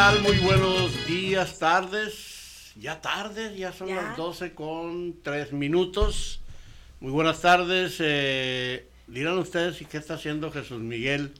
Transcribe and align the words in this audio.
Tal? 0.00 0.22
Muy 0.22 0.38
buenos 0.38 1.06
días, 1.06 1.58
tardes. 1.58 2.72
Ya 2.76 3.02
tardes, 3.02 3.54
ya 3.58 3.70
son 3.70 3.94
las 3.94 4.16
12 4.16 4.54
con 4.54 5.16
3 5.22 5.52
minutos. 5.52 6.40
Muy 7.00 7.12
buenas 7.12 7.42
tardes. 7.42 7.96
Eh, 7.98 8.88
dirán 9.08 9.36
ustedes, 9.36 9.78
¿y 9.82 9.84
qué 9.84 9.98
está 9.98 10.14
haciendo 10.14 10.50
Jesús 10.50 10.80
Miguel 10.80 11.34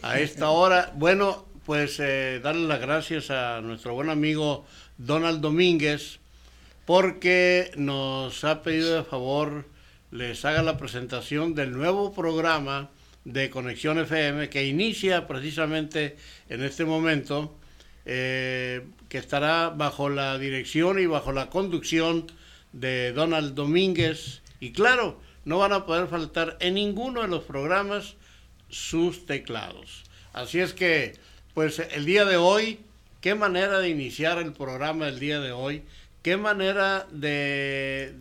a 0.00 0.18
esta 0.18 0.48
hora? 0.48 0.90
Bueno, 0.96 1.44
pues 1.66 2.00
eh, 2.00 2.40
darle 2.42 2.66
las 2.66 2.80
gracias 2.80 3.30
a 3.30 3.60
nuestro 3.60 3.92
buen 3.92 4.08
amigo 4.08 4.64
Donald 4.96 5.42
Domínguez 5.42 6.18
porque 6.86 7.72
nos 7.76 8.42
ha 8.44 8.62
pedido 8.62 8.96
de 8.96 9.04
favor 9.04 9.66
les 10.10 10.46
haga 10.46 10.62
la 10.62 10.78
presentación 10.78 11.54
del 11.54 11.72
nuevo 11.72 12.14
programa 12.14 12.88
de 13.26 13.50
Conexión 13.50 13.98
FM 13.98 14.48
que 14.48 14.66
inicia 14.66 15.26
precisamente 15.26 16.16
en 16.48 16.64
este 16.64 16.86
momento, 16.86 17.58
eh, 18.04 18.84
que 19.08 19.18
estará 19.18 19.70
bajo 19.70 20.08
la 20.08 20.38
dirección 20.38 20.98
y 20.98 21.06
bajo 21.06 21.32
la 21.32 21.50
conducción 21.50 22.26
de 22.72 23.12
Donald 23.12 23.54
Domínguez. 23.54 24.42
Y 24.60 24.72
claro, 24.72 25.20
no 25.44 25.58
van 25.58 25.72
a 25.72 25.86
poder 25.86 26.08
faltar 26.08 26.56
en 26.60 26.74
ninguno 26.74 27.22
de 27.22 27.28
los 27.28 27.44
programas 27.44 28.14
sus 28.68 29.26
teclados. 29.26 30.04
Así 30.32 30.60
es 30.60 30.72
que, 30.72 31.14
pues 31.54 31.78
el 31.78 32.04
día 32.04 32.24
de 32.24 32.36
hoy, 32.36 32.80
qué 33.20 33.34
manera 33.34 33.78
de 33.80 33.90
iniciar 33.90 34.38
el 34.38 34.52
programa 34.52 35.08
el 35.08 35.18
día 35.18 35.40
de 35.40 35.52
hoy, 35.52 35.82
qué 36.22 36.36
manera 36.36 37.06
de 37.10 38.14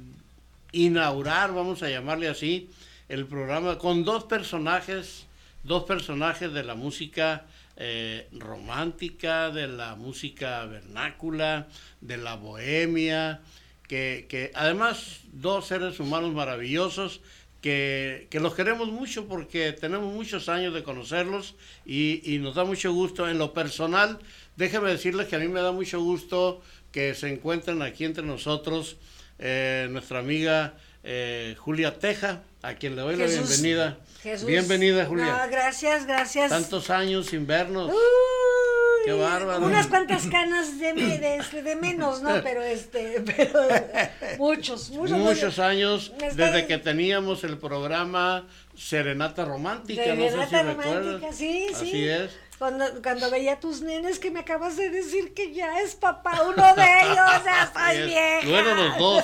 inaugurar, 0.72 1.54
vamos 1.54 1.84
a 1.84 1.90
llamarle 1.90 2.28
así, 2.28 2.70
el 3.08 3.26
programa 3.26 3.78
con 3.78 4.04
dos 4.04 4.26
personajes, 4.26 5.26
dos 5.64 5.84
personajes 5.84 6.54
de 6.54 6.64
la 6.64 6.76
música 6.76 7.46
eh, 7.78 8.28
romántica, 8.32 9.50
de 9.52 9.68
la 9.68 9.96
música 9.96 10.66
vernácula, 10.66 11.68
de 12.02 12.18
la 12.18 12.36
bohemia, 12.36 13.42
que, 13.88 14.26
que, 14.30 14.52
además 14.56 15.22
dos 15.34 15.68
seres 15.68 16.00
humanos 16.00 16.34
maravillosos 16.34 17.22
que, 17.62 18.28
que, 18.30 18.40
los 18.40 18.56
queremos 18.56 18.90
mucho 18.90 19.28
porque 19.28 19.72
tenemos 19.74 20.14
muchos 20.14 20.50
años 20.50 20.74
de 20.74 20.84
conocerlos 20.84 21.56
y, 21.86 22.22
y 22.24 22.40
nos 22.40 22.56
da 22.56 22.64
mucho 22.64 22.92
gusto 22.94 23.30
en 23.30 23.38
lo 23.38 23.54
personal. 23.54 24.20
Déjeme 24.56 24.90
decirles 24.90 25.28
que 25.28 25.36
a 25.36 25.40
mí 25.40 25.48
me 25.48 25.62
da 25.62 25.72
mucho 25.72 26.02
gusto 26.02 26.62
que 26.92 27.14
se 27.16 27.32
encuentren 27.32 27.82
aquí 27.82 28.06
entre 28.06 28.24
nosotros 28.24 28.98
eh, 29.40 29.88
nuestra 29.90 30.20
amiga 30.20 30.76
eh, 31.04 31.56
Julia 31.58 31.98
Teja, 31.98 32.44
a 32.62 32.76
quien 32.76 32.96
le 32.96 33.02
doy 33.02 33.18
Jesús, 33.18 33.36
la 33.36 33.42
bienvenida. 33.48 33.98
Jesús, 34.22 34.48
Bienvenida, 34.48 35.06
Julia. 35.06 35.26
No, 35.26 35.52
gracias, 35.52 36.06
gracias. 36.06 36.50
Tantos 36.50 36.90
años 36.90 37.28
sin 37.28 37.48
vernos. 37.48 37.92
Uy, 37.92 37.96
Qué 39.06 39.14
bárbaro. 39.14 39.66
Unas 39.66 39.88
cuantas 39.88 40.28
canas 40.28 40.78
de, 40.80 40.94
de, 40.94 41.62
de, 41.64 41.76
menos, 41.76 42.22
¿no? 42.22 42.30
Pero 42.44 42.62
este, 42.62 43.22
pero 43.22 43.62
muchos, 44.38 44.92
muchos. 44.92 45.18
Muchos 45.18 45.58
años 45.58 46.14
desde 46.20 46.68
que 46.68 46.78
teníamos 46.78 47.44
el 47.44 47.58
programa 47.58 48.46
Serenata 48.76 49.44
Romántica, 49.44 50.04
Serenata 50.04 50.36
no 50.36 50.44
sé 50.44 50.50
si 50.50 50.56
Romántica, 50.56 50.94
recuerdas. 50.94 51.36
sí, 51.36 51.68
Así 51.74 51.92
sí. 51.92 52.08
es. 52.08 52.32
Cuando, 52.62 52.86
cuando 53.02 53.32
veía 53.32 53.54
a 53.54 53.60
tus 53.60 53.82
nenes 53.82 54.20
que 54.20 54.30
me 54.30 54.42
acabas 54.42 54.78
de 54.78 54.92
decir 54.92 55.34
que 55.34 55.52
ya 55.52 55.80
es 55.80 55.96
papá 55.96 56.44
uno 56.44 56.64
de 56.76 56.84
ellos, 56.84 57.44
ya 57.44 57.64
estoy 57.74 57.98
es. 57.98 58.06
vieja. 58.06 58.48
Bueno, 58.48 58.76
los 58.76 58.98
dos. 59.00 59.24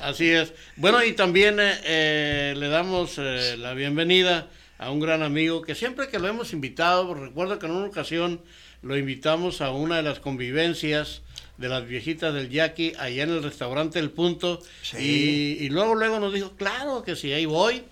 Así 0.00 0.30
es. 0.30 0.52
Bueno, 0.76 1.02
y 1.02 1.12
también 1.14 1.58
eh, 1.58 1.74
eh, 1.82 2.54
le 2.56 2.68
damos 2.68 3.16
eh, 3.18 3.56
la 3.58 3.74
bienvenida 3.74 4.46
a 4.78 4.92
un 4.92 5.00
gran 5.00 5.24
amigo 5.24 5.62
que 5.62 5.74
siempre 5.74 6.06
que 6.06 6.20
lo 6.20 6.28
hemos 6.28 6.52
invitado, 6.52 7.12
recuerdo 7.14 7.58
que 7.58 7.66
en 7.66 7.72
una 7.72 7.88
ocasión 7.88 8.40
lo 8.80 8.96
invitamos 8.96 9.60
a 9.60 9.72
una 9.72 9.96
de 9.96 10.04
las 10.04 10.20
convivencias 10.20 11.22
de 11.58 11.68
las 11.68 11.84
viejitas 11.84 12.32
del 12.32 12.48
Yaqui 12.48 12.92
allá 12.96 13.24
en 13.24 13.30
el 13.30 13.42
restaurante 13.42 13.98
El 13.98 14.12
Punto 14.12 14.60
Sí. 14.82 15.56
y, 15.58 15.64
y 15.64 15.68
luego 15.68 15.96
luego 15.96 16.20
nos 16.20 16.32
dijo, 16.32 16.52
claro 16.56 17.02
que 17.02 17.16
sí, 17.16 17.32
ahí 17.32 17.44
voy. 17.44 17.82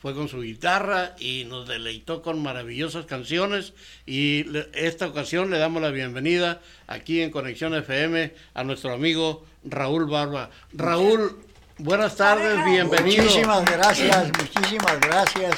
Fue 0.00 0.14
con 0.14 0.28
su 0.28 0.40
guitarra 0.40 1.14
y 1.18 1.44
nos 1.46 1.68
deleitó 1.68 2.22
con 2.22 2.42
maravillosas 2.42 3.04
canciones 3.04 3.74
y 4.06 4.44
le- 4.44 4.68
esta 4.72 5.06
ocasión 5.06 5.50
le 5.50 5.58
damos 5.58 5.82
la 5.82 5.90
bienvenida 5.90 6.60
aquí 6.86 7.20
en 7.20 7.30
Conexión 7.30 7.74
FM 7.74 8.34
a 8.54 8.64
nuestro 8.64 8.92
amigo 8.94 9.44
Raúl 9.62 10.06
Barba. 10.08 10.48
Raúl, 10.72 11.38
buenas 11.76 12.16
tardes, 12.16 12.64
bienvenido. 12.64 13.24
Muchísimas 13.24 13.64
gracias, 13.70 14.30
muchísimas 14.38 15.00
gracias. 15.00 15.54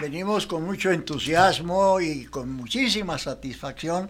Venimos 0.00 0.46
con 0.46 0.62
mucho 0.64 0.92
entusiasmo 0.92 2.00
y 2.00 2.26
con 2.26 2.50
muchísima 2.52 3.18
satisfacción 3.18 4.08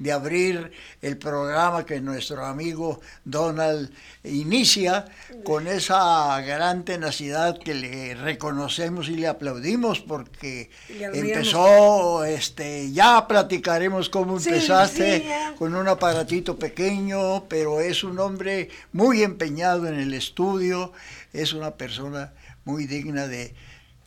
de 0.00 0.12
abrir 0.12 0.72
el 1.02 1.16
programa 1.18 1.86
que 1.86 2.00
nuestro 2.00 2.44
amigo 2.44 3.00
Donald 3.24 3.92
inicia 4.24 5.04
con 5.44 5.66
esa 5.68 6.40
gran 6.40 6.84
tenacidad 6.84 7.58
que 7.58 7.74
le 7.74 8.14
reconocemos 8.14 9.08
y 9.08 9.16
le 9.16 9.28
aplaudimos 9.28 10.00
porque 10.00 10.70
empezó, 10.88 12.24
este, 12.24 12.90
ya 12.92 13.28
platicaremos 13.28 14.08
cómo 14.08 14.38
empezaste 14.38 15.20
sí, 15.20 15.56
con 15.58 15.74
un 15.74 15.86
aparatito 15.86 16.58
pequeño, 16.58 17.44
pero 17.44 17.80
es 17.80 18.02
un 18.02 18.18
hombre 18.18 18.70
muy 18.92 19.22
empeñado 19.22 19.86
en 19.86 19.94
el 19.94 20.14
estudio, 20.14 20.92
es 21.32 21.52
una 21.52 21.72
persona 21.72 22.32
muy 22.64 22.86
digna 22.86 23.26
de 23.26 23.54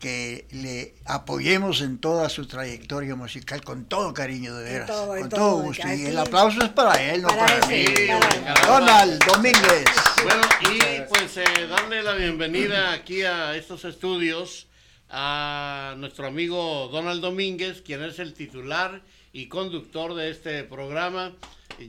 que 0.04 0.46
le 0.52 0.96
apoyemos 1.06 1.80
en 1.80 1.98
toda 1.98 2.28
su 2.28 2.46
trayectoria 2.46 3.16
musical 3.16 3.64
con 3.64 3.86
todo 3.86 4.14
cariño 4.14 4.54
de 4.54 4.64
veras, 4.66 4.88
todo, 4.88 5.08
con 5.18 5.30
todo, 5.30 5.40
todo 5.40 5.58
gusto. 5.62 5.88
Y 5.94 6.08
el 6.08 6.18
aplauso 6.18 6.62
es 6.62 6.70
para 6.72 7.02
él, 7.02 7.22
no 7.22 7.30
Para 7.30 7.46
para, 7.46 7.60
ese, 7.60 7.90
mí. 7.90 8.08
para- 8.44 8.68
Donald 8.68 9.24
Domínguez. 9.24 9.86
Bueno, 10.24 10.42
y 10.62 11.02
pues 11.08 11.38
eh, 11.38 11.68
darle 11.70 12.04
la 12.04 12.16
bienvenida 12.16 12.92
aquí 12.92 13.22
a 13.22 13.56
estos 13.56 13.86
estudios 13.86 14.68
a 15.10 15.96
nuestro 15.98 16.28
amigo 16.28 16.90
Donald 16.92 17.22
Domínguez, 17.22 17.82
quien 17.82 18.04
es 18.04 18.20
el 18.20 18.34
titular 18.34 19.04
y 19.32 19.48
conductor 19.48 20.16
de 20.16 20.32
este 20.32 20.66
programa. 20.66 21.32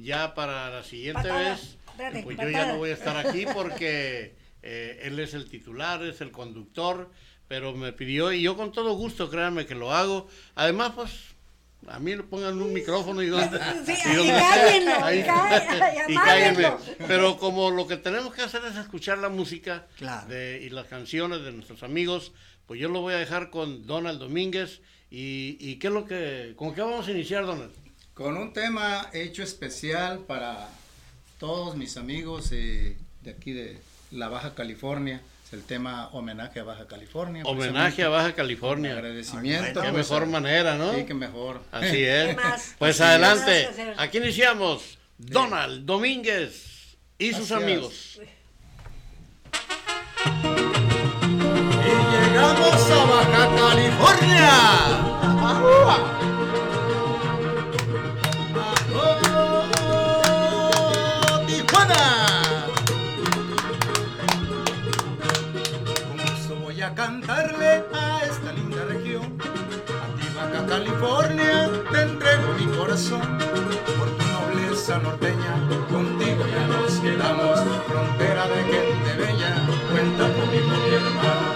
Ya 0.03 0.35
para 0.35 0.71
la 0.71 0.85
siguiente 0.85 1.23
Patada, 1.29 1.51
vez, 1.51 1.77
espérate, 1.89 2.23
pues 2.23 2.37
yo 2.37 2.45
ya 2.45 2.53
patada. 2.59 2.73
no 2.75 2.79
voy 2.79 2.91
a 2.91 2.95
estar 2.95 3.27
aquí 3.27 3.45
porque 3.53 4.37
eh, 4.63 5.01
él 5.03 5.19
es 5.19 5.35
el 5.35 5.51
titular, 5.51 6.01
es 6.05 6.21
el 6.21 6.31
conductor, 6.31 7.11
pero 7.55 7.73
me 7.73 7.93
pidió 7.93 8.33
y 8.33 8.43
yo 8.43 8.57
con 8.57 8.73
todo 8.73 8.95
gusto, 8.95 9.31
créanme 9.31 9.65
que 9.65 9.77
lo 9.77 9.93
hago. 9.93 10.27
Además, 10.57 10.91
pues 10.97 11.11
a 11.87 12.01
mí 12.01 12.17
le 12.17 12.25
pongan 12.25 12.61
un 12.61 12.73
micrófono 12.73 13.23
y 13.23 13.29
donde, 13.29 13.59
Sí, 13.87 13.93
y 14.07 14.11
y 14.13 14.17
donde 14.17 14.33
cállenlo, 14.33 14.91
sea, 14.91 15.07
ahí- 15.07 15.21
y 15.21 15.23
cá- 15.23 16.05
y 16.09 16.13
y 16.13 16.17
cállenme. 16.17 16.73
Pero 17.07 17.39
como 17.39 17.71
lo 17.71 17.87
que 17.87 17.97
tenemos 17.97 18.35
que 18.35 18.43
hacer 18.43 18.63
es 18.69 18.77
escuchar 18.77 19.19
la 19.19 19.29
música 19.29 19.87
Claro. 19.99 20.27
de- 20.27 20.63
y 20.65 20.71
las 20.71 20.87
canciones 20.87 21.43
de 21.45 21.53
nuestros 21.53 21.85
amigos, 21.85 22.33
pues 22.67 22.81
yo 22.81 22.89
lo 22.89 23.03
voy 23.03 23.15
a 23.15 23.19
dejar 23.19 23.51
con 23.51 23.87
Donald 23.87 24.19
Domínguez. 24.19 24.81
¿Y, 25.13 25.57
y 25.61 25.77
qué 25.77 25.87
es 25.87 25.93
lo 25.93 26.07
que, 26.07 26.55
con 26.57 26.75
qué 26.75 26.81
vamos 26.81 27.07
a 27.07 27.13
iniciar, 27.13 27.47
Donald? 27.47 27.71
Con 28.15 28.37
un 28.37 28.53
tema 28.53 29.11
hecho 29.13 29.45
especial 29.45 30.19
para 30.27 30.69
todos 31.39 31.77
mis 31.77 31.97
amigos 31.97 32.51
eh, 32.51 32.97
de 33.23 33.31
aquí 33.31 33.53
de 33.53 33.79
la 34.11 34.29
Baja 34.29 34.57
California 34.57 35.21
el 35.55 35.63
tema 35.63 36.09
homenaje 36.09 36.61
a 36.61 36.65
Baja 36.65 36.87
California. 36.87 37.45
Pues, 37.45 37.55
homenaje 37.55 38.03
a 38.03 38.09
Baja 38.09 38.35
California. 38.35 38.93
Agradecimiento. 38.93 39.81
Qué 39.81 39.91
pues, 39.91 40.11
mejor 40.11 40.27
manera, 40.27 40.75
¿no? 40.77 40.93
Sí, 40.93 41.05
qué 41.05 41.15
mejor. 41.15 41.63
Así 41.73 42.05
es. 42.05 42.37
Pues 42.79 43.01
adelante. 43.01 43.69
Aquí 43.97 44.19
iniciamos. 44.19 44.99
Donald 45.17 45.87
Domínguez 45.87 46.97
y 47.19 47.33
sus 47.33 47.53
amigos. 47.53 48.19
Y 51.81 51.89
llegamos 52.13 52.91
a 52.91 53.05
Baja 53.05 53.57
California. 53.57 55.05
Cantarle 67.27 67.85
a 67.95 68.25
esta 68.25 68.53
linda 68.53 68.85
región. 68.85 69.25
A 69.25 70.07
ti, 70.17 70.27
Baja 70.37 70.67
California, 70.67 71.71
te 71.91 72.03
entrego 72.03 72.53
mi 72.59 72.67
corazón. 72.77 73.39
Por 73.99 74.09
tu 74.17 74.25
nobleza 74.35 74.99
norteña, 74.99 75.55
contigo 75.91 76.45
ya 76.47 76.67
nos 76.67 76.93
quedamos. 77.01 77.61
Frontera 77.89 78.47
de 78.49 78.63
gente 78.65 79.11
bella, 79.17 79.55
cuenta 79.91 80.25
conmigo 80.37 80.73
mi 80.85 80.95
hermano. 81.01 81.47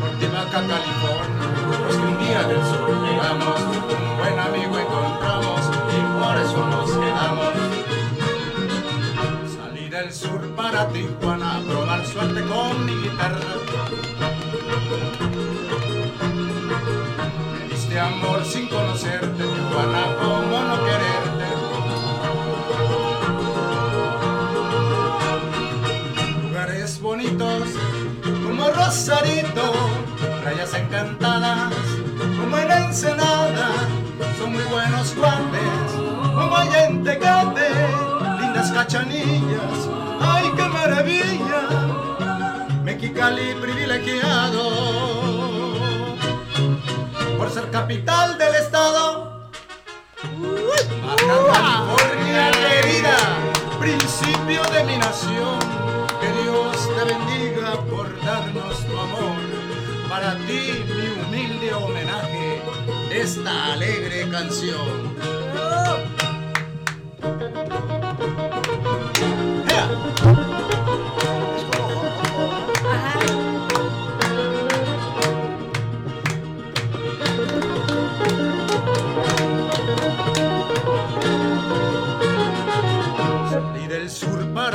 Por 0.00 0.10
ti, 0.18 0.26
Baja 0.26 0.60
California, 0.72 1.48
pues 1.84 1.96
que 1.96 2.02
un 2.02 2.18
día 2.18 2.42
del 2.42 2.62
sur 2.68 2.88
llegamos. 3.04 3.60
Un 3.94 4.18
buen 4.18 4.38
amigo 4.38 4.78
encontramos 4.78 5.60
y 5.88 6.00
por 6.20 6.36
eso 6.36 6.66
nos 6.68 6.90
quedamos. 6.90 7.54
Salí 9.56 9.88
del 9.88 10.12
sur 10.12 10.40
para 10.54 10.88
Tijuana 10.88 11.56
a 11.56 11.60
probar 11.62 12.06
suerte 12.06 12.42
con 12.42 12.84
mi 12.84 12.92
guitarra. 12.92 13.83
Sin 18.44 18.68
conocerte, 18.68 19.42
Tijuana, 19.42 20.16
cómo 20.20 20.60
no 20.62 20.76
quererte. 20.84 21.48
Lugares 26.42 27.00
bonitos 27.00 27.62
como 28.44 28.68
Rosarito, 28.70 29.72
playas 30.42 30.74
encantadas 30.74 31.72
como 32.38 32.58
en 32.58 32.70
Ensenada, 32.70 33.70
son 34.38 34.52
muy 34.52 34.64
buenos 34.64 35.10
cuates 35.12 35.92
como 36.34 36.56
allá 36.56 36.86
en 36.86 37.02
Tecate, 37.02 37.70
lindas 38.40 38.70
cachanillas, 38.72 39.88
ay 40.20 40.50
qué 40.56 40.68
maravilla, 40.68 41.68
Mexicali 42.82 43.54
privilegiado 43.60 44.73
ser 47.54 47.70
capital 47.70 48.36
del 48.36 48.52
estado. 48.56 49.48
Baja 51.46 51.86
California 51.86 52.50
querida, 52.50 53.16
principio 53.78 54.60
de 54.72 54.82
mi 54.82 54.96
nación, 54.98 55.60
que 56.20 56.30
Dios 56.42 56.90
te 56.96 57.04
bendiga 57.12 57.80
por 57.88 58.06
darnos 58.24 58.76
tu 58.86 58.98
amor. 58.98 59.38
Para 60.08 60.34
ti 60.48 60.84
mi 60.96 61.06
humilde 61.22 61.72
homenaje, 61.74 62.60
esta 63.12 63.74
alegre 63.74 64.28
canción. 64.30 65.14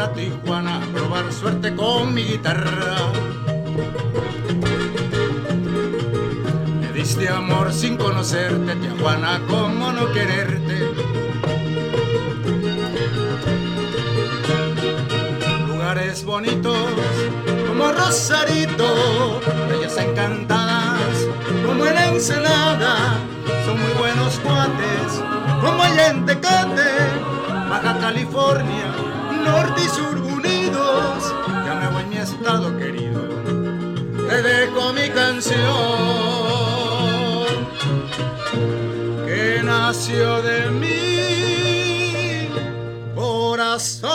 Tijuana 0.07 0.77
a 0.77 0.85
probar 0.93 1.31
suerte 1.31 1.75
con 1.75 2.13
mi 2.13 2.23
guitarra. 2.23 2.95
Me 6.79 6.93
diste 6.93 7.27
amor 7.27 7.73
sin 7.73 7.97
conocerte, 7.97 8.75
Tijuana, 8.75 9.41
cómo 9.47 9.91
no 9.91 10.11
quererte. 10.13 10.91
Lugares 15.67 16.23
bonitos 16.23 16.77
como 17.67 17.91
Rosarito, 17.91 19.41
bellas 19.69 19.97
encantadas 19.97 21.27
como 21.65 21.85
en 21.85 21.97
Ensenada, 21.97 23.17
son 23.65 23.79
muy 23.79 23.91
buenos 23.99 24.39
cuates 24.39 25.21
como 25.61 25.83
allá 25.83 26.07
en 26.07 26.25
Tecate, 26.25 26.89
Baja 27.69 27.99
California, 27.99 28.93
norte 29.43 29.81
y 29.83 29.89
sur 29.89 30.17
unidos. 30.17 31.33
Ya 31.65 31.75
me 31.75 31.87
voy 31.89 32.03
mi 32.05 32.17
estado 32.17 32.77
querido, 32.77 33.21
te 34.27 34.41
dejo 34.41 34.93
mi 34.93 35.09
canción 35.09 35.59
que 39.25 39.61
nació 39.63 40.41
de 40.41 40.69
mi 40.71 40.89
corazón. 43.15 44.09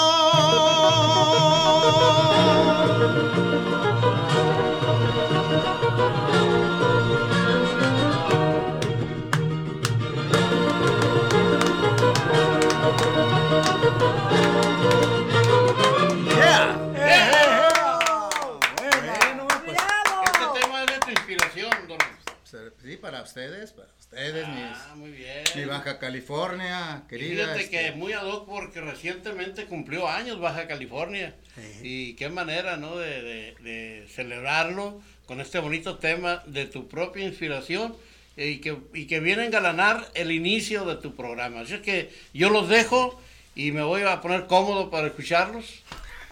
Ustedes, 23.34 23.72
para 23.72 23.88
ustedes, 23.98 24.44
Ah, 24.46 24.92
mis, 24.94 24.96
muy 24.96 25.10
bien. 25.10 25.42
mi 25.56 25.64
Baja 25.64 25.98
California, 25.98 27.02
Y 27.04 27.08
querida. 27.08 27.44
Fíjate 27.54 27.68
que 27.68 27.86
este, 27.86 27.98
muy 27.98 28.12
ad 28.12 28.26
hoc 28.26 28.46
porque 28.46 28.80
recientemente 28.80 29.64
cumplió 29.64 30.08
años 30.08 30.38
Baja 30.38 30.68
California. 30.68 31.34
Y 31.82 32.14
qué 32.14 32.28
manera, 32.28 32.76
¿no? 32.76 32.96
De, 32.96 33.22
de- 33.22 33.54
de 33.60 34.06
celebrarlo 34.08 35.02
con 35.26 35.40
este 35.40 35.58
bonito 35.58 35.98
tema 35.98 36.44
de 36.46 36.66
tu 36.66 36.86
propia 36.86 37.24
inspiración 37.24 37.96
y 38.36 38.58
que, 38.58 38.76
y 38.94 39.06
que 39.08 39.18
viene 39.18 39.42
a 39.42 39.46
engalanar 39.46 40.08
el 40.14 40.30
inicio 40.30 40.84
de 40.84 40.94
tu 40.96 41.16
programa. 41.16 41.60
Así 41.62 41.74
es 41.74 41.80
que 41.80 42.12
yo 42.32 42.50
los 42.50 42.68
dejo 42.68 43.20
y 43.56 43.72
me 43.72 43.82
voy 43.82 44.02
a 44.02 44.20
poner 44.20 44.46
cómodo 44.46 44.90
para 44.90 45.08
escucharlos. 45.08 45.82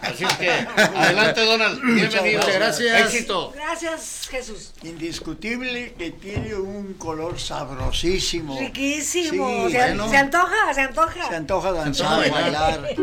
Así 0.03 0.25
es 0.25 0.33
que 0.35 0.51
adelante, 0.51 1.45
Donald. 1.45 1.81
Bienvenido. 1.81 2.41
Muchas 2.41 2.55
gracias. 2.57 3.01
Éxito. 3.03 3.53
Gracias, 3.55 4.29
Jesús. 4.29 4.73
Indiscutible 4.83 5.95
que 5.95 6.11
tiene 6.11 6.57
un 6.57 6.95
color 6.95 7.39
sabrosísimo. 7.39 8.59
Riquísimo. 8.59 9.67
Sí, 9.67 9.73
se, 9.73 9.79
bueno. 9.79 10.11
se 10.11 10.17
antoja, 10.17 10.75
se 10.75 10.81
antoja. 10.81 11.29
Se 11.29 11.37
antoja 11.37 11.73
danzar, 11.73 12.25
antoja 12.25 12.41
bailar. 12.41 12.95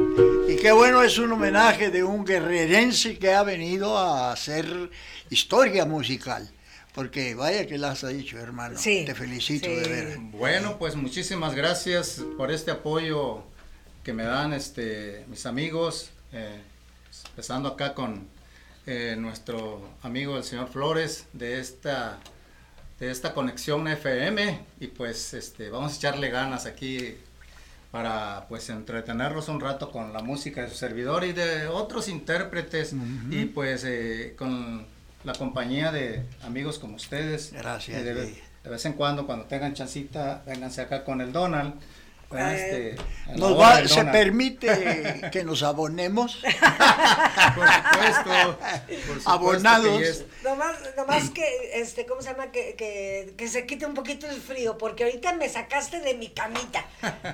Y 0.50 0.58
qué 0.58 0.72
bueno 0.74 1.02
es 1.02 1.18
un 1.18 1.32
homenaje 1.32 1.90
de 1.90 2.04
un 2.04 2.26
guerrerense 2.26 3.18
que 3.18 3.34
ha 3.34 3.44
venido 3.44 3.98
a 3.98 4.34
hacer 4.34 4.90
historia 5.30 5.86
musical. 5.86 6.52
Porque 6.94 7.34
vaya 7.34 7.66
que 7.66 7.78
la 7.78 7.92
has 7.92 8.06
dicho, 8.08 8.38
hermano. 8.38 8.78
Sí, 8.78 9.04
Te 9.06 9.16
felicito 9.16 9.68
sí. 9.68 9.76
de 9.76 9.88
veras. 9.88 10.18
Bueno, 10.20 10.78
pues 10.78 10.96
muchísimas 10.96 11.56
gracias 11.56 12.22
por 12.36 12.52
este 12.52 12.72
apoyo 12.72 13.44
que 14.04 14.12
me 14.12 14.24
dan 14.24 14.54
este 14.54 15.24
mis 15.28 15.46
amigos, 15.46 16.10
eh, 16.34 16.62
empezando 17.30 17.70
acá 17.70 17.94
con 17.94 18.28
eh, 18.86 19.16
nuestro 19.18 19.90
amigo 20.02 20.38
el 20.38 20.44
señor 20.44 20.70
Flores 20.70 21.28
de 21.34 21.60
esta 21.60 22.20
de 23.00 23.12
esta 23.12 23.34
conexión 23.34 23.88
FM 23.88 24.60
y 24.80 24.88
pues 24.88 25.34
este 25.34 25.70
vamos 25.70 25.94
a 25.94 25.96
echarle 25.96 26.30
ganas 26.30 26.66
aquí 26.66 27.16
para 27.92 28.46
pues 28.50 28.70
entretenerlos 28.70 29.48
un 29.48 29.60
rato 29.60 29.92
con 29.92 30.14
la 30.14 30.22
música 30.22 30.62
de 30.62 30.70
su 30.70 30.76
servidor 30.76 31.24
y 31.24 31.32
de 31.34 31.68
otros 31.68 32.08
intérpretes 32.08 32.94
y 33.32 33.46
pues 33.46 33.84
eh, 33.84 34.36
con 34.38 34.86
la 35.24 35.34
compañía 35.34 35.92
de 35.92 36.24
amigos 36.44 36.80
como 36.80 36.96
ustedes. 36.96 37.52
Gracias, 37.52 38.04
de, 38.04 38.14
de 38.14 38.70
vez 38.70 38.86
en 38.86 38.94
cuando, 38.94 39.26
cuando 39.26 39.46
tengan 39.46 39.74
chancita, 39.74 40.44
vénganse 40.46 40.82
acá 40.82 41.04
con 41.04 41.22
el 41.22 41.32
Donald. 41.32 41.74
Con 42.30 42.40
Eh, 42.40 42.96
este, 42.96 43.36
Nos 43.40 43.60
va- 43.60 43.88
¿Se 43.88 44.06
permite 44.06 45.30
que 45.32 45.44
nos 45.44 45.62
abonemos? 45.64 46.40
Por 47.56 47.68
supuesto. 47.68 48.60
por 48.60 48.98
supuesto 48.98 49.30
Abonados. 49.30 50.24
Nomás, 50.44 50.76
nomás 50.98 51.30
que, 51.32 51.44
este, 51.74 52.06
¿cómo 52.06 52.22
se 52.22 52.30
llama? 52.32 52.52
Que, 52.52 52.76
que, 52.76 53.34
que 53.38 53.48
se 53.48 53.66
quite 53.66 53.86
un 53.86 53.94
poquito 53.94 54.28
el 54.28 54.40
frío, 54.42 54.78
porque 54.78 55.04
ahorita 55.04 55.34
me 55.34 55.50
sacaste 55.50 56.00
de 56.00 56.14
mi 56.16 56.30
camita. 56.30 56.86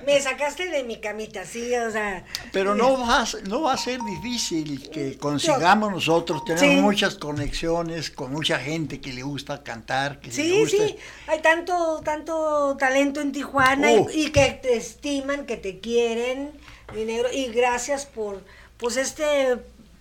Me 0.05 0.19
sacaste 0.21 0.67
de 0.69 0.83
mi 0.83 0.99
camita, 0.99 1.45
sí, 1.45 1.73
o 1.75 1.91
sea. 1.91 2.25
Pero 2.51 2.73
no 2.75 2.97
va, 2.99 3.21
a- 3.21 3.27
no 3.47 3.61
va 3.63 3.73
a 3.73 3.77
ser 3.77 3.99
difícil 4.01 4.89
que 4.89 5.17
consigamos 5.17 5.91
nosotros. 5.91 6.43
Tenemos 6.45 6.75
Sí. 6.75 6.81
muchas 6.81 7.15
conexiones 7.15 8.11
con 8.11 8.31
mucha 8.31 8.59
gente 8.59 8.99
que 9.01 9.13
le 9.13 9.23
gusta 9.23 9.61
cantar. 9.63 10.19
Que 10.19 10.27
le 10.27 10.33
Sí, 10.33 10.59
gusta- 10.59 10.77
sí, 10.87 10.95
hay 11.27 11.41
tanto, 11.41 12.01
tanto 12.03 12.75
talento 12.79 13.21
en 13.21 13.31
Tijuana 13.31 13.91
y- 13.91 13.97
Uh. 13.99 14.09
y, 14.13 14.31
que 14.31 14.59
te 14.61 14.84
estiman, 14.85 15.45
que 15.45 15.57
te 15.57 15.79
quieren, 15.79 16.51
mi 16.93 17.05
negro, 17.05 17.29
y 17.31 17.47
gracias 17.47 18.05
por, 18.05 18.41
pues 18.77 18.97
este 18.97 19.57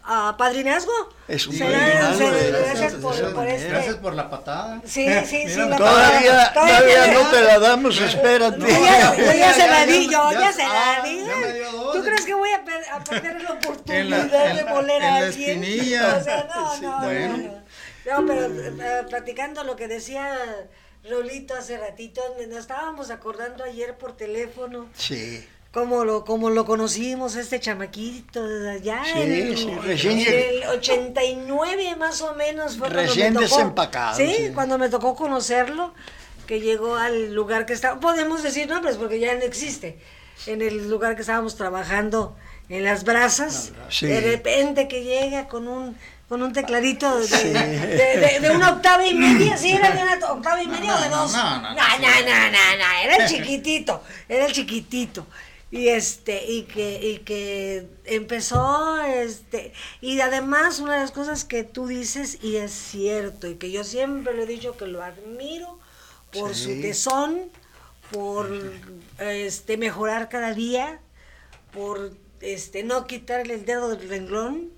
a 0.07 0.37
padrinazgo. 0.37 0.93
Es 1.29 1.47
un 1.47 1.59
padrinazgo 1.59 2.29
gracias 2.29 2.93
por, 2.95 3.35
por 3.35 3.47
este. 3.49 3.69
Gracias 3.69 3.95
por 3.97 4.15
la 4.15 4.29
patada. 4.29 4.83
Sí, 4.85 5.07
sí, 5.27 5.49
sí. 5.49 5.57
la 5.57 5.77
Todavía, 5.77 6.33
patada. 6.53 6.53
todavía 6.53 7.07
no 7.15 7.31
te 7.31 7.41
la 7.41 7.59
damos, 7.59 7.99
espérate. 8.01 8.59
Yo 8.61 8.67
ya, 8.69 9.17
yo 9.17 9.33
ya 9.33 9.55
se 9.55 9.67
la 9.67 9.87
di, 9.87 10.05
yo 10.05 10.31
ya- 10.33 10.41
ya 10.41 10.53
se 10.53 10.63
la 10.63 10.97
ah, 10.97 11.03
di. 11.03 11.25
ya 11.25 11.37
me 11.37 11.53
dio 11.55 11.73
dos. 11.73 11.97
¿Tú 11.97 12.03
crees 12.05 12.27
que 12.27 12.35
voy 12.35 12.51
a, 12.51 12.63
per- 12.65 12.85
a 12.93 13.03
perder 13.03 13.43
la 13.43 13.53
oportunidad 13.53 14.01
En 14.01 14.11
la- 14.31 14.51
en- 14.51 14.57
de 14.59 14.65
moler 14.65 15.03
en 15.03 15.09
a 15.09 15.17
alguien? 15.17 15.65
O 16.21 16.23
sea, 16.23 16.49
no, 16.55 16.81
no, 16.83 16.99
bueno. 17.01 17.37
no, 17.39 17.43
no. 17.45 17.65
No, 18.21 18.27
pero 18.27 18.45
eh, 18.45 19.05
platicando 19.09 19.65
lo 19.65 19.77
que 19.77 19.89
decía 19.89 20.37
Rolito 21.09 21.55
hace 21.55 21.77
ratito, 21.79 22.23
nos 22.49 22.59
estábamos 22.59 23.11
acordando 23.11 23.63
ayer 23.65 23.95
por 23.99 24.17
teléfono 24.17 24.89
Sí. 24.97 25.47
cómo 25.71 26.05
lo, 26.05 26.25
cómo 26.25 26.49
lo 26.51 26.65
conocimos, 26.65 27.37
este 27.37 27.61
chamaquito, 27.61 28.43
allá 28.71 29.03
Sí, 29.05 29.21
en, 29.21 29.33
el, 29.33 29.59
sí, 29.59 29.71
recién 29.83 30.19
el 30.21 30.65
89 30.65 31.97
más 31.97 32.23
o 32.23 32.35
menos 32.35 32.79
fue 32.79 32.89
cuando 32.89 33.03
Recién 33.03 33.35
me 33.35 33.41
tocó, 33.43 33.57
desempacado, 33.57 34.17
¿sí? 34.17 34.35
sí. 34.35 34.51
cuando 34.55 34.79
me 34.79 34.89
tocó 34.89 35.15
conocerlo, 35.15 35.93
que 36.47 36.61
llegó 36.61 36.97
al 36.97 37.35
lugar 37.35 37.67
que 37.67 37.73
está, 37.75 38.01
podemos 38.01 38.43
decir 38.43 38.67
nombres 38.69 38.97
porque 38.97 39.19
ya 39.21 39.35
no 39.35 39.43
existe, 39.43 39.99
en 40.47 40.63
el 40.63 40.89
lugar 40.89 41.17
que 41.17 41.21
estábamos 41.21 41.57
trabajando 41.57 42.35
en 42.71 42.83
las 42.83 43.05
brasas, 43.05 43.73
Sí. 43.91 44.07
de 44.07 44.21
repente 44.23 44.89
que 44.89 45.05
llega 45.05 45.49
con 45.49 45.69
un 45.69 45.97
con 46.35 46.43
un 46.43 46.53
tecladito 46.53 47.17
de, 47.21 47.29
sí. 47.29 48.47
una 48.53 48.73
octava 48.73 49.07
y 49.07 49.15
media, 49.15 49.57
¿sí 49.57 49.71
era 49.71 49.93
de 49.93 50.03
una 50.03 50.33
octava 50.33 50.61
y 50.61 50.67
media 50.67 50.97
o 50.97 51.01
de 51.01 51.09
dos. 51.09 51.33
No, 51.33 51.61
no, 51.61 51.71
no, 51.71 51.71
no, 51.71 52.51
no, 52.51 53.05
era 53.05 53.17
el 53.19 53.29
chiquitito, 53.33 54.03
era 54.29 54.47
el 54.47 54.53
chiquitito. 54.53 55.29
Y 55.71 55.91
este, 55.91 56.45
y 56.45 56.63
que, 56.63 56.99
y 57.01 57.19
que 57.19 57.87
empezó, 58.05 59.01
este, 59.03 59.73
y 60.01 60.19
además 60.19 60.81
una 60.81 60.95
de 60.95 61.03
las 61.03 61.13
cosas 61.13 61.45
que 61.45 61.63
tú 61.63 61.87
dices, 61.87 62.39
y 62.43 62.57
es 62.57 62.73
cierto, 62.73 63.47
y 63.47 63.55
que 63.55 63.71
yo 63.71 63.85
siempre 63.85 64.35
le 64.35 64.43
he 64.43 64.47
dicho 64.47 64.77
que 64.77 64.89
lo 64.89 65.05
admiro 65.05 65.79
por 66.33 66.57
su 66.57 66.81
tesón, 66.81 67.43
por 68.11 68.51
este 69.21 69.77
mejorar 69.77 70.29
cada 70.29 70.53
día, 70.53 70.99
por 71.73 72.11
este 72.41 72.83
no 72.83 73.07
quitarle 73.07 73.55
el 73.55 73.65
dedo 73.65 73.95
del 73.95 74.09
renglón. 74.09 74.73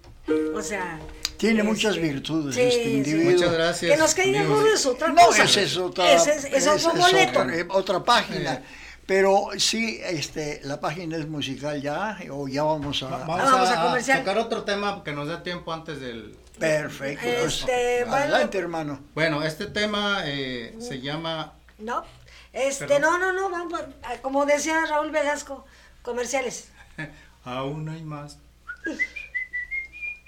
O 0.56 0.62
sea, 0.62 0.98
tiene 1.36 1.60
este, 1.60 1.70
muchas 1.70 1.96
virtudes 1.96 2.54
sí, 2.54 2.62
este 2.62 2.84
sí. 2.84 2.90
individuo. 2.90 3.32
Muchas 3.32 3.52
gracias. 3.52 3.92
Que 3.92 3.98
nos 3.98 4.14
caiga 4.14 4.40
amigos. 4.40 4.60
gordo 4.60 4.74
es 4.74 4.86
otra 4.86 5.08
No, 5.08 5.26
cosa. 5.26 5.44
esa 5.44 5.60
es 5.60 5.76
otra, 5.76 6.12
Ese 6.12 6.34
es, 6.34 6.44
es 6.44 6.66
otro 6.66 6.92
es 6.92 6.98
boleto. 6.98 7.40
otra, 7.40 7.56
eh, 7.56 7.66
otra 7.70 8.04
página. 8.04 8.62
Pero 9.06 9.50
sí, 9.58 10.00
este, 10.02 10.60
la 10.64 10.80
página 10.80 11.16
es 11.16 11.28
musical 11.28 11.80
ya, 11.80 12.18
o 12.32 12.48
ya 12.48 12.64
vamos 12.64 13.02
a... 13.04 13.08
Vamos, 13.08 13.26
Vamos 13.28 13.70
a 13.70 14.14
a, 14.14 14.18
tocar 14.18 14.38
otro 14.38 14.64
tema 14.64 15.04
que 15.04 15.12
nos 15.12 15.28
dé 15.28 15.36
tiempo 15.38 15.72
antes 15.72 16.00
del... 16.00 16.36
Perfecto. 16.58 17.24
Este, 17.24 18.00
bueno. 18.00 18.16
Adelante, 18.16 18.58
hermano. 18.58 19.00
Bueno, 19.14 19.44
este 19.44 19.66
tema 19.66 20.22
eh, 20.24 20.74
se 20.80 21.00
llama... 21.00 21.52
No, 21.78 22.04
este, 22.52 22.86
Perdón. 22.86 23.20
no, 23.20 23.32
no, 23.32 23.48
no, 23.48 23.50
vamos, 23.50 23.80
como 24.22 24.44
decía 24.46 24.84
Raúl 24.88 25.10
Velasco, 25.12 25.66
comerciales. 26.02 26.70
Aún 27.44 27.88
hay 27.88 28.02
más. 28.02 28.38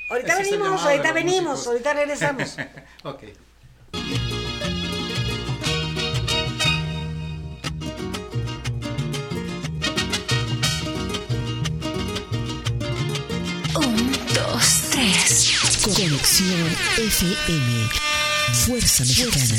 Ahorita 0.08 0.40
Ese 0.40 0.50
venimos, 0.50 0.82
ahorita 0.82 1.12
venimos, 1.12 1.42
músicos. 1.50 1.66
ahorita 1.66 1.92
regresamos. 1.94 2.56
ok. 3.04 3.22
Un, 13.76 14.12
dos, 14.34 14.82
tres. 14.90 15.58
Conexión 15.82 16.76
FM. 16.96 17.88
Fuerza 18.66 19.04
Mexicana. 19.04 19.58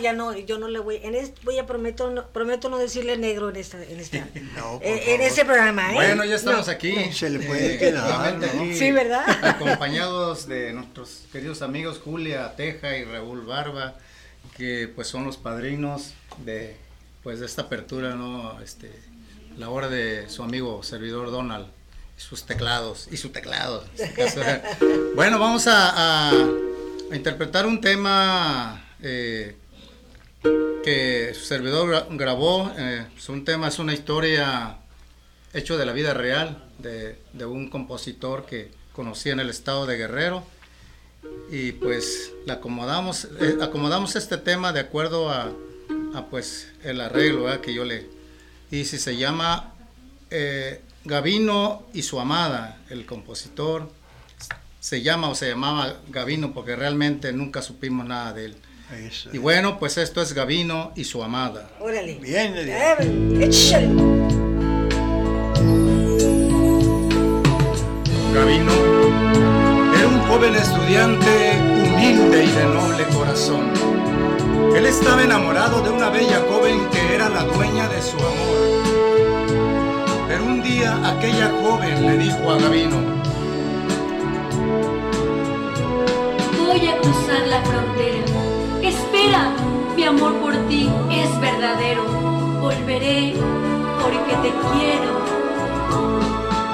Ya 0.00 0.12
no, 0.12 0.36
yo 0.36 0.58
no 0.58 0.68
le 0.68 0.78
voy, 0.80 0.96
en 1.02 1.14
este, 1.14 1.40
voy 1.44 1.58
a 1.58 1.66
prometo, 1.66 2.10
no, 2.10 2.26
prometo 2.28 2.68
no 2.68 2.78
decirle 2.78 3.16
negro 3.16 3.50
en 3.50 3.56
esta, 3.56 3.82
en 3.82 4.00
esta, 4.00 4.18
No, 4.56 4.80
eh, 4.82 5.14
en 5.14 5.20
este 5.20 5.44
programa, 5.44 5.92
¿eh? 5.92 5.94
Bueno, 5.94 6.24
ya 6.24 6.34
estamos 6.36 6.66
No. 6.66 6.72
aquí. 6.72 7.12
Se 7.12 7.30
le 7.30 7.40
puede 7.40 7.78
quedar, 7.78 8.36
¿no? 8.38 8.46
aquí, 8.46 8.74
Sí, 8.76 8.90
¿verdad? 8.92 9.24
Acompañados 9.44 10.48
de 10.48 10.72
nuestros 10.72 11.22
queridos 11.32 11.62
amigos 11.62 12.00
Julia 12.02 12.56
Teja 12.56 12.96
y 12.96 13.04
Raúl 13.04 13.42
Barba, 13.46 13.94
que 14.56 14.90
pues 14.94 15.06
son 15.08 15.24
los 15.24 15.36
padrinos 15.36 16.14
de 16.44 16.76
pues 17.22 17.38
de 17.40 17.46
esta 17.46 17.62
apertura, 17.62 18.14
¿no? 18.14 18.60
Este, 18.62 18.90
la 19.58 19.68
hora 19.68 19.88
de 19.88 20.28
su 20.28 20.42
amigo 20.42 20.82
servidor 20.82 21.30
Donald 21.30 21.66
sus 22.16 22.44
teclados 22.44 23.08
y 23.10 23.16
su 23.16 23.30
teclado. 23.30 23.84
en 23.98 24.04
este 24.04 24.14
caso. 24.14 24.40
bueno, 25.14 25.38
vamos 25.38 25.66
a, 25.66 26.30
a- 26.30 26.48
a 27.10 27.16
interpretar 27.16 27.66
un 27.66 27.80
tema 27.80 28.84
eh, 29.02 29.56
que 30.42 31.32
su 31.34 31.44
servidor 31.44 31.88
gra- 31.88 32.06
grabó. 32.16 32.72
eh, 32.76 33.06
es 33.16 33.28
un 33.28 33.44
tema, 33.44 33.68
es 33.68 33.78
una 33.78 33.92
historia 33.92 34.78
hecho 35.52 35.76
de 35.76 35.84
la 35.86 35.92
vida 35.92 36.14
real 36.14 36.64
de, 36.78 37.18
un 37.44 37.68
compositor 37.68 38.46
que 38.46 38.70
conocí 38.92 39.30
en 39.30 39.40
el 39.40 39.50
estado 39.50 39.86
de 39.86 39.96
Guerrero. 39.96 40.42
Y 41.50 41.72
pues 41.72 42.32
le 42.46 42.52
acomodamos 42.52 43.28
eh, 43.40 43.58
acomodamos 43.60 44.16
este 44.16 44.38
tema 44.38 44.72
de 44.72 44.80
acuerdo 44.80 45.30
a, 45.30 45.52
pues 46.30 46.72
el 46.82 47.00
arreglo 47.00 47.60
que 47.60 47.74
yo 47.74 47.84
le 47.84 48.06
hice. 48.70 48.98
Se 48.98 49.16
llama 49.16 49.74
eh, 50.30 50.80
Gavino 51.04 51.86
y 51.92 52.02
su 52.02 52.20
amada 52.20 52.78
el 52.88 53.04
compositor. 53.04 53.90
Se 54.80 55.02
llama 55.02 55.28
o 55.28 55.34
se 55.34 55.50
llamaba 55.50 55.96
Gavino 56.08 56.54
porque 56.54 56.74
realmente 56.74 57.32
nunca 57.34 57.60
supimos 57.60 58.06
nada 58.06 58.32
de 58.32 58.46
él 58.46 58.56
Eso. 58.92 59.30
y 59.32 59.38
bueno 59.38 59.78
pues 59.78 59.96
esto 59.98 60.20
es 60.20 60.32
Gavino 60.32 60.92
y 60.96 61.04
su 61.04 61.22
amada 61.22 61.68
Órale. 61.80 62.14
Bien. 62.20 62.54
Gavino 68.34 68.72
era 69.98 70.08
un 70.08 70.20
joven 70.28 70.54
estudiante 70.54 71.58
humilde 71.60 72.44
y 72.44 72.50
de 72.50 72.64
noble 72.64 73.04
corazón. 73.14 73.72
Él 74.76 74.86
estaba 74.86 75.22
enamorado 75.22 75.82
de 75.82 75.90
una 75.90 76.10
bella 76.10 76.42
joven 76.48 76.88
que 76.90 77.14
era 77.14 77.28
la 77.28 77.44
dueña 77.44 77.88
de 77.88 78.00
su 78.00 78.16
amor. 78.16 78.60
Pero 80.28 80.44
un 80.44 80.62
día 80.62 80.96
aquella 81.10 81.50
joven 81.60 82.06
le 82.06 82.18
dijo 82.18 82.50
a 82.50 82.56
Gavino, 82.58 82.98
Voy 86.66 86.86
a 86.86 86.96
cruzar 86.98 87.46
la 87.48 87.60
frontera. 87.62 87.99
Espera, 88.90 89.52
mi 89.96 90.04
amor 90.04 90.34
por 90.40 90.54
ti 90.68 90.90
es 91.10 91.40
verdadero. 91.40 92.04
Volveré 92.60 93.34
porque 94.02 94.34
te 94.44 94.50
quiero. 94.72 95.12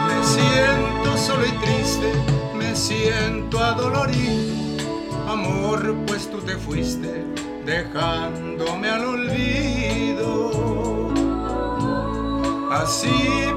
me 0.09 0.19
siento 0.25 1.17
solo 1.17 1.47
y 1.47 1.53
triste, 1.65 2.13
me 2.57 2.75
siento 2.75 3.59
adolorido. 3.59 4.55
Amor, 5.29 5.95
pues 6.07 6.31
tú 6.31 6.39
te 6.39 6.57
fuiste 6.57 7.25
dejándome 7.67 8.89
al 8.89 9.05
olvido. 9.05 10.47
Así 12.71 13.11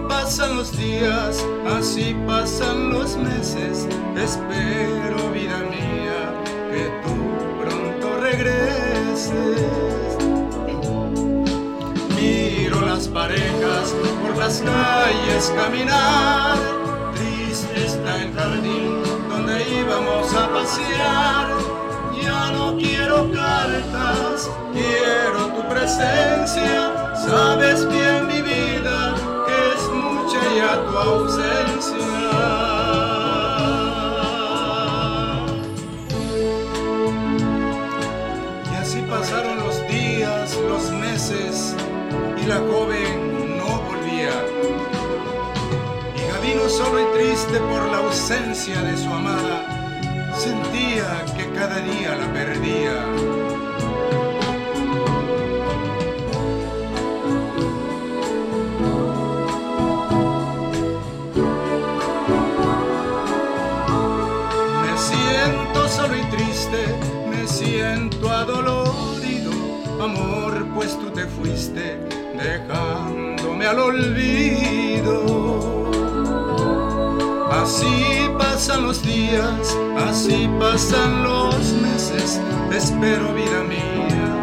pasan 0.07 0.55
los 0.57 0.75
días, 0.75 1.45
así 1.77 2.15
pasan 2.25 2.89
los 2.89 3.15
meses. 3.17 3.87
Espero, 4.17 5.29
vida 5.31 5.59
mía, 5.69 5.78
Miro 12.15 12.81
las 12.81 13.07
parejas 13.07 13.93
por 14.21 14.37
las 14.37 14.61
calles 14.61 15.53
caminar. 15.55 16.57
Triste 17.15 17.85
está 17.85 18.23
el 18.23 18.33
jardín 18.33 19.03
donde 19.29 19.69
íbamos 19.69 20.33
a 20.33 20.49
pasear. 20.49 21.47
Ya 22.21 22.51
no 22.51 22.75
quiero 22.77 23.31
cartas, 23.31 24.49
quiero 24.73 25.47
tu 25.55 25.69
presencia. 25.69 27.15
Sabes 27.15 27.87
bien 27.87 28.27
mi 28.27 28.41
vida 28.41 29.15
que 29.45 29.73
es 29.75 29.83
mucha 29.91 30.39
ya 30.55 30.85
tu 30.85 30.97
ausencia. 30.97 31.98
Pasaron 39.01 39.57
los 39.59 39.87
días, 39.87 40.55
los 40.67 40.91
meses 40.91 41.75
y 42.41 42.45
la 42.45 42.57
joven 42.57 43.57
no 43.57 43.81
volvía. 43.81 44.33
Y 46.15 46.31
Gavino 46.31 46.67
solo 46.69 46.99
y 46.99 47.17
triste 47.17 47.59
por 47.59 47.85
la 47.91 47.99
ausencia 47.99 48.81
de 48.81 48.97
su 48.97 49.09
amada, 49.09 50.31
sentía 50.37 51.25
que 51.35 51.49
cada 51.51 51.79
día 51.79 52.15
la 52.15 52.33
perdía. 52.33 53.38
Tú 70.97 71.09
te 71.11 71.25
fuiste 71.25 71.99
dejándome 72.37 73.65
al 73.67 73.79
olvido. 73.79 75.19
Así 77.51 78.29
pasan 78.37 78.83
los 78.83 79.03
días, 79.03 79.77
así 80.07 80.49
pasan 80.59 81.23
los 81.23 81.55
meses, 81.73 82.39
te 82.69 82.77
espero 82.77 83.33
vida 83.33 83.63
mía, 83.67 84.41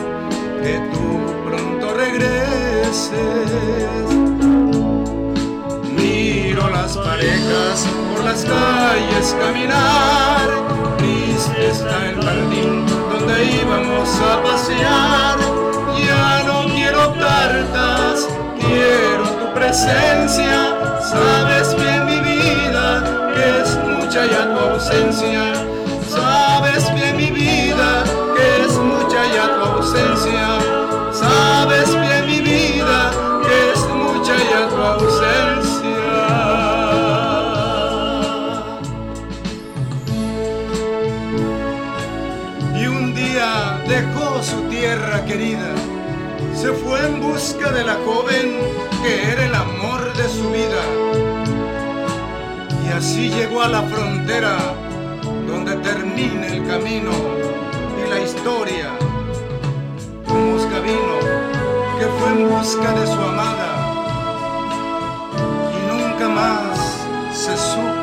que 0.63 0.79
tú 0.93 1.21
pronto 1.47 1.95
regreses. 1.95 3.11
Miro 5.97 6.69
las 6.71 6.97
parejas 6.97 7.87
por 8.13 8.25
las 8.25 8.45
calles 8.45 9.35
caminar. 9.41 10.49
Triste 10.99 11.69
está 11.71 12.11
el 12.11 12.23
jardín 12.23 12.87
donde 13.11 13.45
íbamos 13.45 14.21
a 14.21 14.43
pasear. 14.43 15.66
Ya 16.05 16.43
no 16.47 16.67
quiero 16.75 17.15
cartas, 17.15 18.29
quiero 18.61 19.25
tu 19.39 19.55
presencia. 19.55 20.75
Sabes 21.01 21.77
bien 21.77 22.07
mi 22.07 22.21
vida 22.21 23.03
que 23.35 23.63
es 23.63 23.79
mucha 23.85 24.27
ya 24.27 24.45
tu 24.53 24.59
ausencia. 24.59 25.53
Sabes 26.09 26.93
bien 26.95 27.17
mi 27.17 27.31
vida 27.31 27.56
dejó 43.89 44.43
su 44.43 44.61
tierra 44.69 45.25
querida, 45.25 45.75
se 46.55 46.73
fue 46.73 47.05
en 47.07 47.21
busca 47.21 47.71
de 47.71 47.85
la 47.85 47.95
joven 48.05 48.59
que 49.03 49.33
era 49.33 49.45
el 49.47 49.55
amor 49.55 50.13
de 50.17 50.29
su 50.29 50.51
vida. 50.51 50.83
Y 52.85 52.93
así 52.93 53.31
llegó 53.31 53.63
a 53.63 53.69
la 53.69 53.83
frontera 53.83 54.57
donde 55.47 55.77
termina 55.77 56.47
el 56.47 56.67
camino 56.67 57.13
y 58.01 58.11
la 58.11 58.21
historia. 58.21 58.93
Un 60.29 60.53
Moscavino 60.53 61.19
que 61.99 62.07
fue 62.19 62.29
en 62.31 62.49
busca 62.51 62.93
de 62.93 63.07
su 63.07 63.21
amada 63.31 63.71
y 65.77 65.93
nunca 65.93 66.29
más 66.29 66.79
se 67.33 67.57
supo 67.57 67.96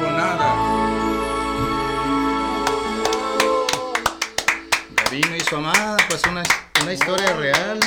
su 5.43 5.55
amada, 5.55 5.97
pues 6.09 6.21
una, 6.29 6.43
una 6.81 6.93
historia 6.93 7.33
real. 7.33 7.79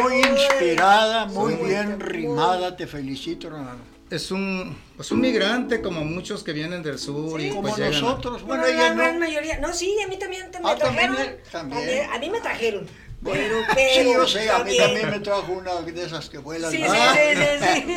Muy 0.00 0.20
inspirada, 0.20 1.26
muy 1.26 1.54
bien 1.54 1.98
rimada, 2.00 2.76
te 2.76 2.86
felicito, 2.86 3.48
hermano. 3.48 3.92
Es 4.10 4.30
un, 4.30 4.76
pues 4.94 5.10
un 5.10 5.20
migrante 5.20 5.80
como 5.80 6.04
muchos 6.04 6.44
que 6.44 6.52
vienen 6.52 6.82
del 6.82 6.98
sur 6.98 7.40
y 7.40 7.48
Como 7.48 7.62
pues 7.62 7.76
llegan 7.76 7.94
a- 7.94 8.00
nosotros, 8.00 8.42
bueno, 8.42 8.62
Bueno, 8.62 8.76
ella 8.78 8.88
la 8.90 8.94
no. 8.94 9.02
gran 9.02 9.18
mayoría. 9.18 9.58
No, 9.58 9.72
sí, 9.72 9.96
a 10.04 10.08
mí 10.08 10.18
también 10.18 10.50
te- 10.50 10.60
me 10.60 10.70
Ah, 10.70 10.76
trajeron. 10.76 11.16
también. 11.50 11.80
A, 11.80 12.08
mí, 12.10 12.16
a 12.16 12.18
mí 12.18 12.30
me 12.30 12.40
trajeron. 12.40 12.86
Pero, 13.24 13.56
Sí, 13.74 14.12
yo 14.12 14.26
sé, 14.26 14.50
a 14.50 14.58
mí 14.64 14.76
también 14.76 15.10
me 15.10 15.20
trajo 15.20 15.52
una 15.52 15.76
de 15.80 16.04
esas 16.04 16.28
que 16.28 16.36
vuelan. 16.38 16.70
Sí, 16.70 16.78
sí, 16.78 16.84
Ah, 16.86 17.14
sí, 17.16 17.40
sí, 17.62 17.84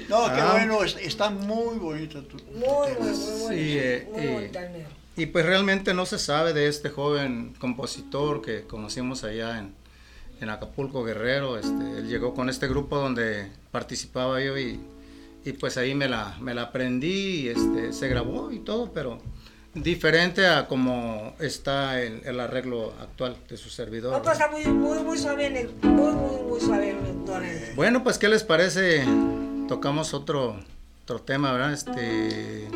No, 0.08 0.26
qué 0.26 0.40
Ah. 0.40 0.48
bueno, 0.52 0.82
es- 0.84 0.96
está 0.96 1.30
muy 1.30 1.76
bonita 1.78 2.20
tu, 2.22 2.36
tu 2.36 2.44
Muy, 2.52 2.88
tema. 2.88 3.00
muy, 3.00 3.10
muy 3.10 3.18
bonito. 3.18 3.48
Sí, 3.50 3.78
eh, 3.78 4.08
muy 4.12 4.22
eh, 4.22 4.32
bonito 4.32 4.58
el 4.60 4.70
mío. 4.70 4.86
Y 5.16 5.26
pues 5.26 5.46
realmente 5.46 5.94
no 5.94 6.04
se 6.04 6.18
sabe 6.18 6.52
de 6.52 6.68
este 6.68 6.90
joven 6.90 7.54
compositor 7.58 8.42
que 8.42 8.64
conocimos 8.64 9.24
allá 9.24 9.58
en, 9.58 9.74
en 10.40 10.50
Acapulco 10.50 11.04
Guerrero. 11.04 11.56
Este, 11.56 11.98
él 11.98 12.08
llegó 12.08 12.34
con 12.34 12.50
este 12.50 12.68
grupo 12.68 12.98
donde 12.98 13.50
participaba 13.70 14.42
yo 14.42 14.58
y, 14.58 14.78
y 15.44 15.52
pues 15.52 15.78
ahí 15.78 15.94
me 15.94 16.08
la, 16.08 16.36
me 16.40 16.52
la 16.52 16.62
aprendí 16.62 17.40
y 17.40 17.48
este, 17.48 17.94
se 17.94 18.08
grabó 18.08 18.52
y 18.52 18.58
todo, 18.58 18.92
pero 18.92 19.18
diferente 19.72 20.46
a 20.46 20.68
como 20.68 21.34
está 21.38 22.02
el, 22.02 22.20
el 22.24 22.38
arreglo 22.38 22.92
actual 23.00 23.36
de 23.48 23.56
su 23.56 23.70
servidor. 23.70 24.12
No, 24.12 24.22
pues 24.22 24.38
está 24.38 24.50
muy, 24.50 24.66
muy, 24.66 24.98
muy 25.02 25.16
suave, 25.16 25.68
muy, 25.82 25.92
muy, 25.92 26.42
muy 26.42 26.60
suave, 26.60 26.94
don 27.24 27.42
Enrique. 27.42 27.72
Bueno, 27.74 28.04
pues 28.04 28.18
¿qué 28.18 28.28
les 28.28 28.44
parece? 28.44 29.04
Tocamos 29.66 30.12
otro, 30.12 30.60
otro 31.04 31.20
tema, 31.20 31.52
¿verdad? 31.52 31.72
Este, 31.72 32.68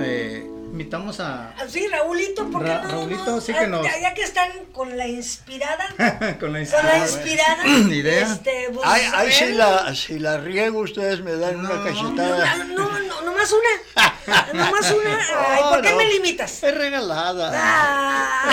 eh, 0.00 0.50
invitamos 0.70 1.18
a... 1.20 1.50
Ah, 1.58 1.64
Sí, 1.68 1.86
Raulito, 1.88 2.48
¿por 2.50 2.62
qué 2.62 2.68
Ra- 2.70 2.82
no? 2.82 2.88
Raulito, 2.90 3.26
no? 3.26 3.40
sí 3.40 3.52
que 3.52 3.58
Ah, 3.60 3.66
nos- 3.66 3.86
Ya, 4.00 4.14
que 4.14 4.22
están 4.22 4.50
con 4.72 4.96
la 4.96 5.06
inspirada, 5.06 5.86
con 6.40 6.52
la 6.52 6.64
con 6.66 6.86
la 6.86 6.98
inspirada 6.98 7.66
Idea. 7.66 8.32
Este, 8.32 8.68
pues, 8.72 8.86
Ay, 8.88 9.02
ay, 9.14 9.32
si 9.32 9.52
la, 9.52 9.94
si 9.94 10.18
la 10.18 10.38
riego, 10.38 10.80
ustedes 10.80 11.20
me 11.22 11.32
dan 11.36 11.56
una 11.58 11.82
cachetada. 11.82 12.56
No, 12.64 12.88
no, 12.88 12.98
no, 13.00 13.20
nomás 13.22 13.52
una. 13.52 14.04
Nomás 14.52 14.90
una. 14.92 15.18
Ay, 15.48 15.62
¿por 15.70 15.80
qué 15.82 15.90
No, 15.90 15.96
me 15.96 16.04
limitas? 16.08 16.62
Es 16.62 16.74
regalada. 16.76 17.50
Ah, 17.54 18.50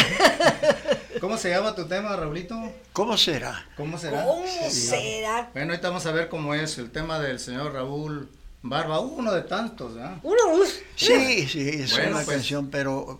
¿Cómo 1.21 1.37
se 1.37 1.49
llama 1.49 1.75
tu 1.75 1.85
tema, 1.87 2.15
Raulito? 2.15 2.55
¿Cómo 2.93 3.17
será? 3.17 3.65
¿Cómo 3.75 3.97
será? 3.97 4.23
¿Cómo 4.23 4.45
Sí. 4.69 4.71
será? 4.87 5.49
Bueno, 5.53 5.71
ahorita 5.71 5.89
vamos 5.89 6.05
a 6.05 6.11
ver 6.11 6.29
cómo 6.29 6.53
es 6.55 6.77
el 6.77 6.91
tema 6.91 7.19
del 7.19 7.39
señor 7.39 7.73
Raúl 7.73 8.29
Barba, 8.67 8.99
uno 8.99 9.31
de 9.31 9.41
tantos, 9.43 9.93
¿verdad? 9.93 10.15
Uno, 10.23 10.37
uf. 10.59 10.69
Sí, 10.95 11.47
sí, 11.47 11.69
es 11.69 11.91
Bueno, 11.91 12.15
una 12.15 12.25
pues. 12.25 12.37
canción, 12.37 12.67
pero 12.71 13.19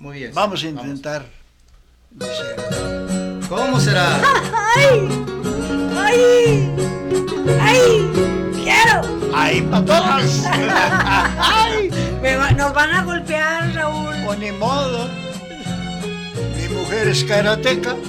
Muy 0.00 0.18
bien. 0.18 0.32
vamos 0.34 0.62
a 0.64 0.66
intentar. 0.66 1.24
¿Cómo 3.48 3.78
será? 3.78 4.20
¡Ay! 4.76 5.08
¡Ay! 5.96 6.70
¡Ay! 7.60 8.10
¡Quiero! 8.64 9.30
¡Ay, 9.34 9.62
para 9.62 9.84
todas! 9.84 10.44
¡Ay! 11.38 11.90
Me 12.20 12.36
va- 12.36 12.50
nos 12.50 12.74
van 12.74 12.90
a 12.90 13.04
golpear, 13.04 13.72
Raúl. 13.72 14.16
O 14.26 14.34
ni 14.34 14.50
modo. 14.50 15.08
Mi 16.56 16.68
mujer 16.74 17.06
es 17.08 17.22
karateca. 17.22 17.94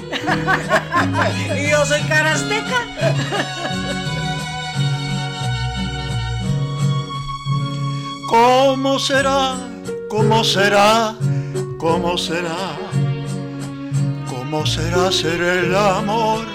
Y 1.56 1.70
yo 1.70 1.86
soy 1.86 2.02
carasteca. 2.04 2.82
¿Cómo 8.28 9.00
será? 9.00 9.56
¿Cómo 10.10 10.44
será? 10.44 11.16
¿Cómo 11.80 12.18
será? 12.18 12.78
¿Cómo 14.30 14.66
será 14.66 15.12
ser 15.14 15.42
el 15.42 15.74
amor 15.74 16.46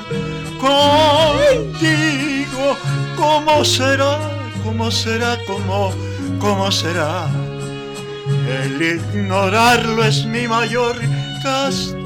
contigo? 0.60 1.56
¿Cómo 3.16 3.64
será? 3.64 4.18
¿Cómo 4.62 4.90
será? 4.90 5.38
¿Cómo, 5.46 5.92
cómo 6.38 6.70
será? 6.70 7.30
El 8.46 8.82
ignorarlo 8.82 10.04
es 10.04 10.26
mi 10.26 10.46
mayor 10.46 11.00
castigo. 11.42 12.04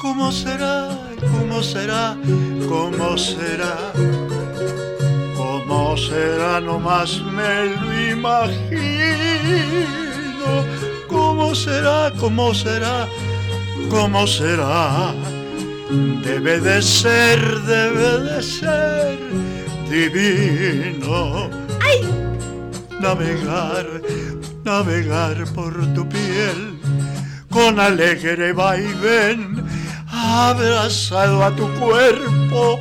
¿Cómo 0.00 0.32
será? 0.32 0.88
¿Cómo 1.20 1.62
será? 1.62 2.16
¿Cómo 2.66 3.18
será? 3.18 3.92
¿Cómo 5.72 5.96
será? 5.96 6.60
Nomás 6.60 7.22
me 7.22 7.64
lo 7.80 7.88
imagino. 8.10 8.52
¿Cómo 11.08 11.54
será? 11.54 12.12
¿Cómo 12.20 12.52
será? 12.52 13.08
¿Cómo 13.88 14.26
será? 14.26 15.14
Debe 16.22 16.60
de 16.60 16.82
ser, 16.82 17.40
debe 17.62 18.20
de 18.20 18.42
ser 18.42 19.18
divino. 19.88 21.48
navegar, 23.00 23.86
navegar 24.64 25.36
por 25.54 25.72
tu 25.94 26.06
piel 26.06 26.78
con 27.50 27.80
alegre 27.80 28.52
vaivén, 28.52 29.64
abrazado 30.06 31.42
a 31.42 31.50
tu 31.56 31.66
cuerpo 31.80 32.78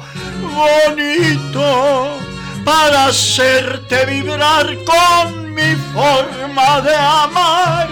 bonito 0.60 2.20
para 2.63 3.08
hacerte 3.08 4.06
vibrar 4.06 4.65
con 4.86 5.54
mi 5.54 5.76
forma 5.93 6.82
de 6.82 6.95
amar 6.95 7.89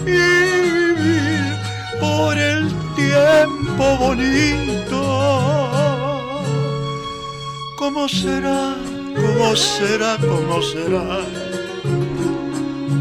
y 0.00 0.10
vivir 0.10 1.56
por 2.00 2.36
el 2.36 2.68
tiempo 2.94 3.96
bonito. 3.98 5.02
¿Cómo 7.76 8.08
será? 8.08 8.74
¿Cómo 9.14 9.56
será? 9.56 10.16
¿Cómo 10.20 10.62
será? 10.62 11.20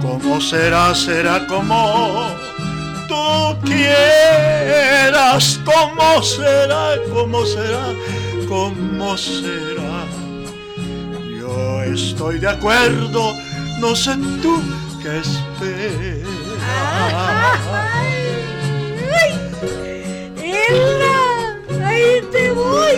¿Cómo 0.02 0.42
será? 0.42 0.96
Será 0.96 1.48
como 1.48 2.28
tú 3.08 3.58
quieras. 3.66 5.60
¿Cómo 5.64 6.22
será? 6.24 6.96
¿Cómo 7.14 7.46
será? 7.46 7.94
¿Cómo 8.48 9.18
será? 9.18 9.81
Estoy 11.94 12.40
de 12.40 12.48
acuerdo, 12.48 13.36
no 13.80 13.96
sé 13.96 14.16
tú 14.42 14.62
qué 15.04 15.20
esperas. 15.20 16.30
¡Ella! 20.42 21.60
¡Ahí 21.84 22.22
te 22.32 22.52
voy! 22.52 22.96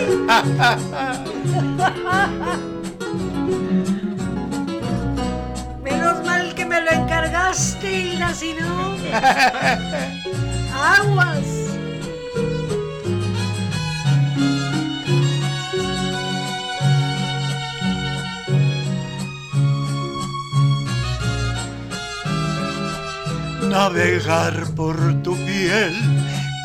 Menos 5.82 6.24
mal 6.24 6.54
que 6.54 6.64
me 6.64 6.80
lo 6.80 6.90
encargaste, 6.92 7.92
Hilda, 7.92 8.32
si 8.32 8.54
no. 8.54 8.94
Aguas. 10.72 11.73
Navegar 23.74 24.54
por 24.76 24.96
tu 25.24 25.34
piel 25.46 25.94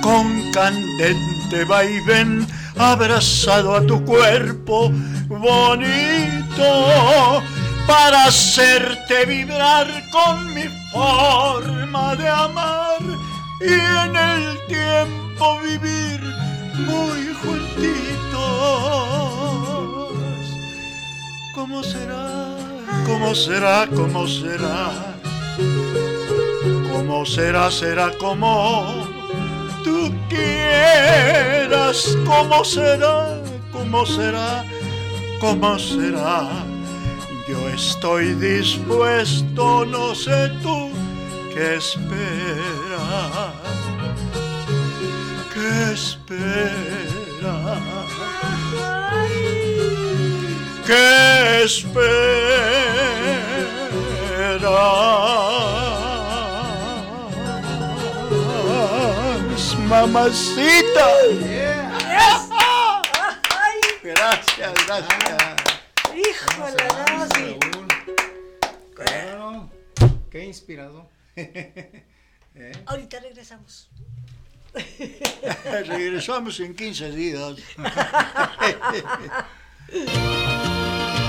con 0.04 0.26
candente 0.52 1.66
vaivén 1.66 2.46
abrazado 2.78 3.76
a 3.76 3.82
tu 3.82 3.98
cuerpo 4.06 4.92
bonito 5.28 6.72
para 7.88 8.26
hacerte 8.26 9.26
vibrar 9.26 9.88
con 10.12 10.54
mi 10.54 10.68
forma 10.94 12.16
de 12.16 12.28
amar 12.28 13.02
y 13.60 13.74
en 14.04 14.14
el 14.32 14.44
tiempo 14.68 15.46
vivir 15.70 16.22
muy 16.90 17.22
juntitos. 17.42 18.30
¿Cómo 21.56 21.82
será? 21.82 22.56
¿Cómo 23.08 23.34
será? 23.34 23.88
¿Cómo 23.98 24.28
será? 24.28 25.10
¿Cómo 27.00 27.26
será? 27.26 27.72
Será 27.72 28.12
como 28.18 29.08
tú 29.86 30.12
quieras. 30.28 32.18
¿Cómo 32.26 32.66
será? 32.66 33.42
¿Cómo 33.72 34.06
será? 34.06 34.66
¿Cómo 35.40 35.80
será? 35.80 36.50
Yo 37.48 37.70
estoy 37.70 38.34
dispuesto, 38.34 39.86
no 39.86 40.14
sé 40.14 40.52
tú 40.62 40.92
qué 41.54 41.76
esperas. 41.78 43.54
¿Qué 45.54 45.94
esperas? 45.94 46.74
¿Qué? 50.86 51.20
Mamacita. 59.90 61.08
Gracias, 64.04 64.74
gracias. 64.86 65.56
Híjole. 66.16 66.84
Raúl. 67.08 67.88
Claro, 68.94 69.70
qué 70.30 70.46
inspirado. 70.46 71.10
¿Eh? 71.36 72.04
Ahorita 72.86 73.20
regresamos. 73.20 73.90
Regresamos 75.88 76.60
en 76.60 76.76
15 76.76 77.12
días. 77.12 77.56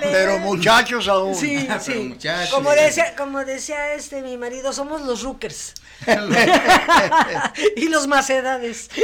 Pero 0.00 0.38
muchachos 0.38 1.08
aún. 1.08 1.34
Sí, 1.34 1.64
Pero 1.68 1.80
sí. 1.80 1.94
muchachos. 1.94 2.54
Como 2.54 2.70
decía, 2.70 3.14
como 3.16 3.44
decía 3.44 3.94
este 3.94 4.22
mi 4.22 4.36
marido, 4.36 4.72
somos 4.72 5.02
los 5.02 5.22
rookers. 5.22 5.74
y 7.76 7.88
los 7.88 8.06
macedades. 8.06 8.88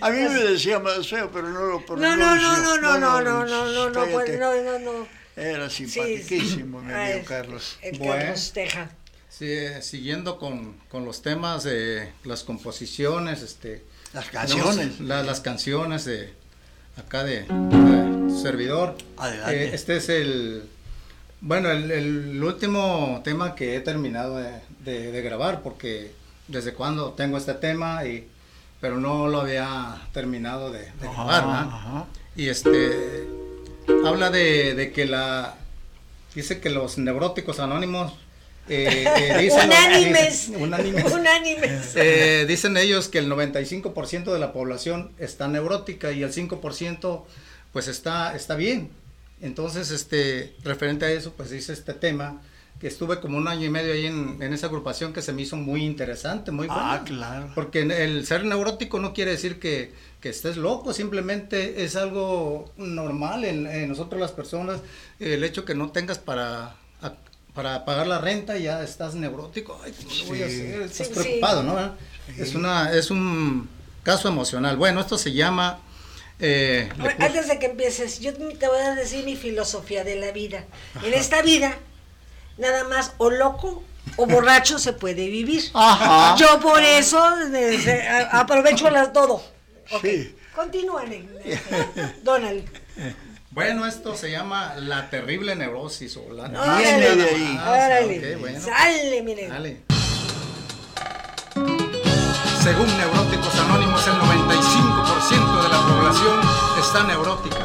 A 0.00 0.10
mí 0.10 0.20
me 0.20 0.28
decía 0.44 0.78
más 0.78 1.08
feo, 1.08 1.28
pero 1.32 1.48
no 1.48 1.60
lo 1.60 1.80
No, 1.80 1.86
pronuncio. 1.86 2.16
no, 2.16 2.36
no, 2.36 2.56
no, 2.56 2.76
no, 2.76 2.98
no, 2.98 3.20
no, 3.20 3.44
no, 3.44 3.66
no, 3.66 3.90
no, 3.90 4.06
pues, 4.12 4.38
no, 4.38 4.54
no, 4.62 4.78
no. 4.78 5.08
Era 5.36 5.68
Sí, 5.68 5.88
simpaticísimo, 5.88 6.80
mi 6.80 6.92
Ay, 6.92 7.12
amigo 7.14 7.26
Carlos. 7.26 7.78
El 7.82 7.98
Bueno. 7.98 8.14
Carlos 8.14 8.52
Teja. 8.52 8.90
Sí, 9.28 9.46
eh, 9.50 9.82
siguiendo 9.82 10.38
con, 10.38 10.78
con 10.88 11.04
los 11.04 11.22
temas 11.22 11.64
de 11.64 12.12
las 12.24 12.44
composiciones, 12.44 13.42
este, 13.42 13.84
Las 14.12 14.26
canciones. 14.30 15.00
las 15.00 15.40
canciones 15.40 16.04
de 16.04 16.32
acá 16.98 17.24
de, 17.24 17.42
de 17.42 18.30
servidor. 18.42 18.96
Adelante. 19.16 19.64
Eh, 19.64 19.70
este 19.74 19.96
es 19.96 20.08
el, 20.08 20.64
bueno, 21.40 21.70
el, 21.70 21.90
el 21.90 22.42
último 22.44 23.20
tema 23.24 23.54
que 23.54 23.76
he 23.76 23.80
terminado 23.80 24.36
de, 24.36 24.60
de- 24.84 25.12
de 25.12 25.22
grabar 25.22 25.62
porque 25.62 26.12
desde 26.48 26.72
cuando 26.74 27.12
tengo 27.12 27.36
este 27.38 27.54
tema 27.54 28.04
y, 28.06 28.26
pero 28.80 28.98
no 28.98 29.28
lo 29.28 29.40
había 29.42 29.96
terminado 30.12 30.70
de, 30.70 30.88
Ajá, 31.00 31.24
grabar, 31.24 31.46
¿verdad? 31.46 31.60
ajá. 31.72 32.04
Y 32.36 32.48
este 32.48 33.26
habla 34.04 34.30
de, 34.30 34.74
de 34.74 34.92
que 34.92 35.06
la 35.06 35.56
dice 36.34 36.60
que 36.60 36.70
los 36.70 36.98
neuróticos 36.98 37.58
anónimos 37.58 38.12
eh, 38.68 39.04
eh, 39.06 39.38
dicen- 39.42 39.66
Unánimes. 39.66 40.48
dicen- 40.48 40.62
unánimes. 40.62 41.12
Unánimes. 41.12 41.92
Eh, 41.96 42.44
dicen 42.48 42.76
ellos 42.76 43.08
que 43.08 43.18
el 43.18 43.28
95% 43.28 44.32
de 44.32 44.38
la 44.38 44.52
población 44.52 45.12
está 45.18 45.48
neurótica 45.48 46.12
y 46.12 46.22
el 46.22 46.32
5% 46.32 47.26
pues 47.72 47.88
está, 47.88 48.34
está 48.34 48.54
bien. 48.56 48.90
Entonces, 49.40 49.90
este, 49.90 50.54
referente 50.64 51.04
a 51.04 51.10
eso, 51.12 51.32
pues 51.36 51.50
dice 51.50 51.72
este 51.72 51.94
tema, 51.94 52.40
que 52.80 52.86
estuve 52.88 53.20
como 53.20 53.38
un 53.38 53.48
año 53.48 53.66
y 53.66 53.70
medio 53.70 53.92
ahí 53.92 54.06
en, 54.06 54.40
en 54.40 54.52
esa 54.52 54.66
agrupación 54.66 55.12
que 55.12 55.20
se 55.22 55.32
me 55.32 55.42
hizo 55.42 55.56
muy 55.56 55.84
interesante, 55.84 56.50
muy 56.52 56.66
buena. 56.68 56.94
Ah, 56.94 57.02
claro. 57.04 57.50
Porque 57.54 57.80
el 57.82 58.24
ser 58.26 58.44
neurótico 58.44 59.00
no 59.00 59.12
quiere 59.12 59.32
decir 59.32 59.58
que, 59.58 59.92
que 60.20 60.28
estés 60.28 60.56
loco, 60.56 60.92
simplemente 60.92 61.82
es 61.84 61.96
algo 61.96 62.72
normal 62.76 63.44
en, 63.44 63.66
en 63.66 63.88
nosotros 63.88 64.20
las 64.20 64.30
personas. 64.32 64.80
El 65.20 65.42
hecho 65.44 65.64
que 65.64 65.74
no 65.74 65.90
tengas 65.90 66.18
para, 66.18 66.76
a- 67.02 67.14
para 67.58 67.84
pagar 67.84 68.06
la 68.06 68.20
renta 68.20 68.56
ya 68.56 68.84
estás 68.84 69.16
neurótico. 69.16 69.80
Ay, 69.84 69.92
¿cómo 69.92 70.14
lo 70.14 70.24
voy 70.26 70.42
a 70.44 70.48
Sí. 70.48 70.60
hacer? 70.60 70.82
Estás 70.82 71.08
Sí, 71.08 71.12
preocupado, 71.12 71.64
¿no? 71.64 71.96
Es, 72.38 72.54
una, 72.54 72.92
es 72.92 73.10
un 73.10 73.68
caso 74.04 74.28
emocional. 74.28 74.76
Bueno, 74.76 75.00
esto 75.00 75.18
se 75.18 75.32
llama... 75.32 75.80
eh, 76.38 76.88
Ahora, 77.00 77.16
Antes 77.18 77.48
de 77.48 77.58
que 77.58 77.66
empieces, 77.66 78.20
yo 78.20 78.32
te 78.32 78.68
voy 78.68 78.78
a 78.78 78.94
decir 78.94 79.24
mi 79.24 79.34
filosofía 79.34 80.04
de 80.04 80.14
la 80.14 80.30
vida. 80.30 80.66
En 81.04 81.12
esta 81.14 81.42
vida, 81.42 81.76
nada 82.58 82.84
más 82.84 83.14
o 83.18 83.28
loco 83.28 83.82
o 84.16 84.26
borracho 84.26 84.78
se 84.78 84.92
puede 84.92 85.26
vivir. 85.28 85.64
Ajá. 85.74 86.36
Yo 86.38 86.60
por 86.60 86.80
eso 86.80 87.20
aprovecho 88.30 88.88
las 88.88 89.12
todo. 89.12 89.42
Ok, 89.90 90.02
Sí. 90.02 90.36
Continúen, 90.54 91.28
eh, 91.44 91.58
Donald. 92.22 92.64
Bueno, 93.50 93.86
esto 93.86 94.14
se 94.14 94.30
llama 94.30 94.74
la 94.76 95.08
terrible 95.10 95.56
neurosis 95.56 96.16
o 96.18 96.32
la 96.32 96.48
Viene 96.48 97.16
de 97.16 97.24
ahí. 97.28 97.58
Ah, 97.60 97.70
Órale, 97.70 98.36
bueno. 98.36 98.60
sale, 98.60 99.22
mire. 99.22 99.48
Dale. 99.48 99.82
Según 102.62 102.86
Neuróticos 102.98 103.54
Anónimos, 103.60 104.06
el 104.06 104.14
95% 104.14 105.62
de 105.62 105.68
la 105.70 105.80
población 105.86 106.40
está 106.78 107.02
neurótica. 107.04 107.56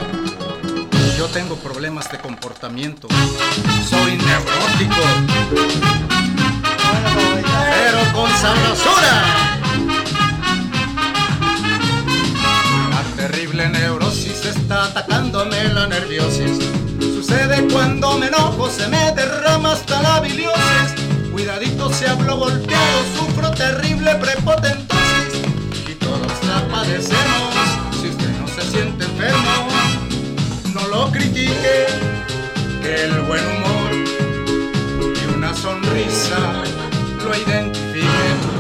Yo 1.18 1.28
tengo 1.28 1.58
problemas 1.58 2.10
de 2.12 2.18
comportamiento. 2.20 3.08
Soy 3.90 4.16
neurótico, 4.18 5.02
pero 7.76 8.14
con 8.14 8.32
sabrosura. 8.38 9.63
Terrible 13.28 13.70
neurosis 13.70 14.44
está 14.44 14.84
atacándome 14.88 15.64
la 15.74 15.88
nerviosis. 15.88 16.58
Sucede 17.00 17.70
cuando 17.72 18.18
me 18.18 18.28
enojo, 18.28 18.70
se 18.70 18.86
me 18.90 19.14
derrama 19.14 19.72
hasta 19.72 20.02
la 20.02 20.20
biliosis. 20.20 20.94
Cuidadito 21.32 21.90
si 21.94 22.04
hablo 22.06 22.36
golpeado, 22.36 23.00
sufro 23.18 23.50
terrible 23.52 24.14
prepotentosis. 24.16 25.42
Y 25.90 25.94
todos 25.96 26.34
la 26.50 26.68
padecemos, 26.68 27.54
si 28.02 28.10
usted 28.10 28.30
no 28.42 28.48
se 28.50 28.62
siente 28.70 29.06
enfermo, 29.06 29.70
no 30.74 30.86
lo 30.90 31.10
critique, 31.14 31.88
que 32.82 33.06
el 33.06 33.22
buen 33.22 33.46
humor 33.46 33.92
y 35.22 35.34
una 35.34 35.56
sonrisa 35.56 36.62
lo 37.24 37.34
identifiquen. 37.38 38.53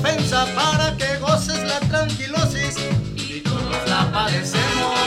Ofensa 0.00 0.46
para 0.54 0.96
que 0.96 1.18
goces 1.18 1.62
la 1.64 1.78
tranquilosis. 1.80 2.76
Y 3.16 3.40
todos 3.40 3.88
la 3.88 4.10
padecemos. 4.12 4.98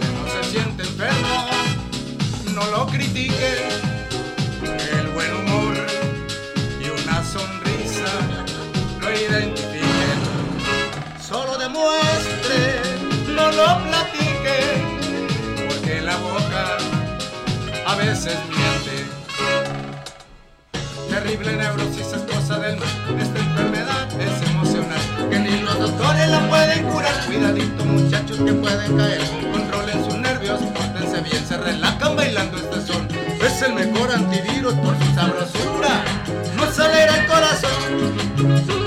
Si 0.00 0.06
no 0.14 0.22
se 0.30 0.50
siente 0.50 0.82
enfermo, 0.82 1.48
no 2.54 2.64
lo 2.70 2.86
critique. 2.86 3.68
El 4.92 5.08
buen 5.08 5.34
humor 5.34 5.74
y 6.80 6.88
una 6.88 7.24
sonrisa 7.24 8.10
lo 9.00 9.10
identifiquen. 9.10 10.18
Solo 11.20 11.58
demuestre, 11.58 12.80
no 13.34 13.50
lo 13.52 13.66
platique, 13.84 14.58
porque 15.68 16.00
la 16.00 16.16
boca 16.16 16.78
a 17.86 17.94
veces 17.96 18.36
miente. 18.48 19.06
Terrible 21.10 21.56
neurosis 21.56 22.12
es 22.12 22.22
cosa 22.32 22.58
del 22.58 22.76
mal, 22.76 22.88
es 24.20 24.50
emocional, 24.50 25.00
que 25.30 25.38
ni 25.38 25.60
los 25.60 25.78
doctores 25.78 26.28
la 26.28 26.48
pueden 26.48 26.84
curar. 26.84 27.26
Cuidadito 27.26 27.84
muchachos 27.84 28.38
que 28.38 28.52
pueden 28.52 28.96
caer, 28.96 29.20
controlen 29.52 30.04
sus 30.04 30.14
nervios, 30.14 30.60
pórtense 30.60 31.20
bien, 31.20 31.46
se 31.46 31.56
relajan 31.56 32.16
bailando 32.16 32.58
este 32.58 32.86
son. 32.86 33.08
Es 33.40 33.62
el 33.62 33.74
mejor 33.74 34.10
antivirus 34.10 34.74
por 34.74 34.96
su 34.98 35.14
sabrosura, 35.14 36.04
no 36.56 36.64
acelera 36.64 37.16
el 37.16 37.26
corazón. 37.26 38.77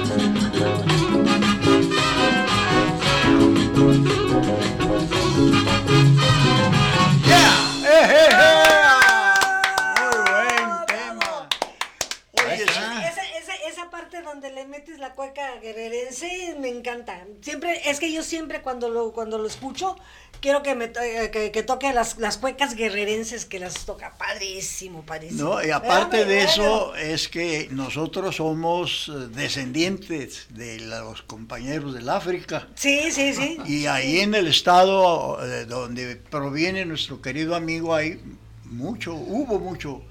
Encanta. 16.91 17.25
Siempre, 17.41 17.89
es 17.89 17.99
que 17.99 18.11
yo 18.11 18.23
siempre 18.23 18.61
cuando 18.61 18.89
lo, 18.89 19.11
cuando 19.11 19.37
lo 19.37 19.47
escucho, 19.47 19.95
quiero 20.41 20.61
que 20.63 20.75
me 20.75 20.87
to- 20.87 20.99
eh, 21.01 21.29
que, 21.31 21.51
que 21.51 21.63
toque 21.63 21.93
las, 21.93 22.17
las 22.17 22.37
cuecas 22.37 22.75
guerrerenses 22.75 23.45
que 23.45 23.59
las 23.59 23.85
toca 23.85 24.17
padrísimo, 24.17 25.03
padrísimo. 25.03 25.55
No, 25.55 25.63
y 25.65 25.71
aparte 25.71 26.25
de 26.25 26.43
eso 26.43 26.87
bueno. 26.89 26.95
es 26.95 27.27
que 27.29 27.67
nosotros 27.71 28.35
somos 28.35 29.09
eh, 29.09 29.27
descendientes 29.33 30.47
de 30.49 30.79
los 30.81 31.21
compañeros 31.23 31.93
del 31.93 32.09
África. 32.09 32.67
Sí, 32.75 33.11
sí, 33.11 33.33
sí. 33.33 33.57
Y 33.65 33.85
ahí 33.85 34.19
en 34.19 34.35
el 34.35 34.47
estado 34.47 35.39
eh, 35.45 35.65
donde 35.65 36.15
proviene 36.17 36.85
nuestro 36.85 37.21
querido 37.21 37.55
amigo 37.55 37.95
hay 37.95 38.19
mucho, 38.65 39.13
hubo 39.13 39.59
mucho 39.59 40.01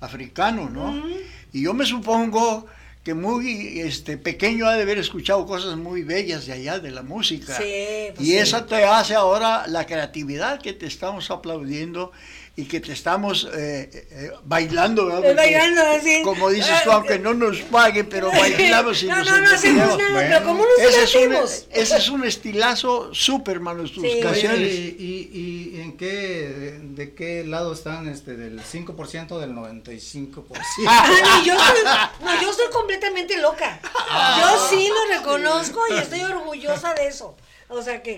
africano, 0.00 0.68
¿no? 0.70 1.04
Y 1.52 1.62
yo 1.62 1.74
me 1.74 1.84
supongo 1.86 2.66
que 3.04 3.14
muy 3.14 3.80
este 3.80 4.18
pequeño 4.18 4.66
ha 4.66 4.74
de 4.74 4.82
haber 4.82 4.98
escuchado 4.98 5.46
cosas 5.46 5.76
muy 5.76 6.02
bellas 6.02 6.46
de 6.46 6.52
allá 6.52 6.78
de 6.78 6.90
la 6.90 7.02
música. 7.02 7.56
Sí, 7.56 8.12
pues 8.14 8.26
y 8.28 8.32
sí. 8.32 8.38
esa 8.38 8.66
te 8.66 8.84
hace 8.84 9.14
ahora 9.14 9.66
la 9.66 9.86
creatividad 9.86 10.60
que 10.60 10.72
te 10.72 10.86
estamos 10.86 11.30
aplaudiendo 11.30 12.12
y 12.58 12.64
que 12.64 12.80
te 12.80 12.92
estamos 12.92 13.48
eh, 13.54 13.88
eh, 14.10 14.32
bailando, 14.42 15.06
¿verdad? 15.06 15.20
Eh, 15.20 15.28
Porque, 15.28 15.34
bailando, 15.36 15.80
así. 15.80 16.22
Como 16.22 16.50
dices 16.50 16.82
tú, 16.82 16.90
Ah, 16.90 16.94
aunque 16.96 17.16
no 17.20 17.32
nos 17.32 17.58
paguen, 17.60 18.08
pero 18.08 18.32
bailamos 18.32 19.00
y 19.04 19.06
No, 19.08 19.16
nos 19.18 19.30
no, 19.30 19.38
no 19.42 19.50
hacemos 19.54 19.96
nada, 19.96 20.26
pero 20.28 20.44
¿cómo 20.44 20.64
nos 20.64 20.78
Ese 20.80 21.04
es, 21.04 21.14
un, 21.14 21.34
ese 21.70 21.96
es 21.96 22.08
un 22.08 22.24
estilazo 22.24 23.14
súper, 23.14 23.54
hermano, 23.58 23.84
tus 23.84 24.02
Sí. 24.02 24.18
Canciones. 24.20 24.72
¿y, 24.72 24.96
y, 24.98 25.76
y 25.76 25.80
en 25.82 25.96
qué, 25.96 26.08
de, 26.08 26.78
de 26.80 27.14
qué 27.14 27.44
lado 27.44 27.72
están 27.74 28.08
este, 28.08 28.36
del 28.36 28.60
5% 28.60 29.38
del 29.38 29.52
95%? 29.52 30.44
Ah, 30.88 31.08
no, 31.22 31.44
yo 31.44 31.54
soy, 31.56 32.24
no, 32.24 32.42
yo 32.42 32.52
soy 32.52 32.72
completamente 32.72 33.36
loca. 33.36 33.80
Yo 34.40 34.68
sí 34.68 34.88
lo 34.88 35.16
reconozco 35.16 35.80
y 35.94 35.98
estoy 35.98 36.22
orgullosa 36.22 36.92
de 36.94 37.06
eso. 37.06 37.36
O 37.68 37.82
sea 37.82 38.02
que, 38.02 38.14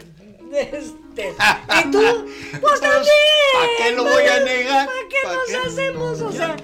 este, 0.53 1.35
y 1.81 1.91
tú, 1.91 2.27
pues 2.61 2.81
también. 2.81 3.05
¿para 3.53 3.67
qué 3.79 3.93
lo 3.97 4.05
voy 4.05 4.23
a 4.23 4.41
negar? 4.41 4.87
¿Para 4.87 5.09
qué 5.09 5.17
¿para 5.23 5.35
nos 5.35 5.47
qué? 5.47 5.57
hacemos? 5.57 6.21
O 6.21 6.33
sea, 6.33 6.57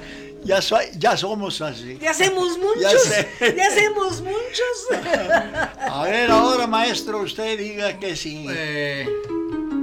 Ya, 0.45 0.63
soy, 0.63 0.85
ya 0.97 1.17
somos 1.17 1.61
así. 1.61 1.99
Ya 2.01 2.11
hacemos 2.11 2.57
muchos. 2.59 2.81
Ya 2.81 2.97
sé. 2.99 3.29
Ya 3.57 3.67
hacemos 3.67 4.21
muchos. 4.23 4.87
A 5.81 6.05
ver, 6.05 6.31
ahora 6.31 6.67
maestro, 6.69 7.19
usted 7.19 7.59
diga 7.59 7.99
que 7.99 8.15
sí. 8.15 8.47
Eh, 8.49 9.09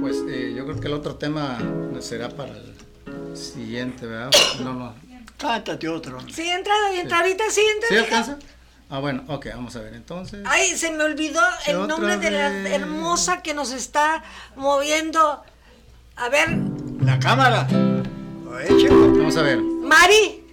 pues 0.00 0.16
eh, 0.28 0.54
yo 0.56 0.64
creo 0.64 0.80
que 0.80 0.86
el 0.88 0.94
otro 0.94 1.16
tema 1.16 1.58
será 2.00 2.30
para 2.30 2.52
el 2.52 3.36
siguiente, 3.36 4.06
¿verdad? 4.06 4.30
No, 4.60 4.72
no. 4.72 4.94
Cántate 5.36 5.88
otro. 5.88 6.18
Sí, 6.32 6.48
entra, 6.48 6.72
entra 6.94 7.18
ahorita, 7.20 7.44
sí, 7.50 7.60
entra. 7.74 7.88
¿Sí 7.90 7.96
alcanza? 7.96 8.38
Ah, 8.94 9.00
bueno, 9.00 9.24
ok, 9.26 9.46
vamos 9.56 9.74
a 9.74 9.80
ver 9.80 9.92
entonces. 9.94 10.44
Ay, 10.46 10.68
se 10.76 10.92
me 10.92 11.02
olvidó 11.02 11.40
el 11.66 11.88
nombre 11.88 12.16
de 12.16 12.30
la 12.30 12.46
hermosa 12.68 13.42
que 13.42 13.52
nos 13.52 13.72
está 13.72 14.22
moviendo. 14.54 15.42
A 16.14 16.28
ver, 16.28 16.56
La 17.00 17.18
cámara. 17.18 17.66
Vamos 17.72 19.36
a 19.36 19.42
ver. 19.42 19.58
Mari. 19.60 20.46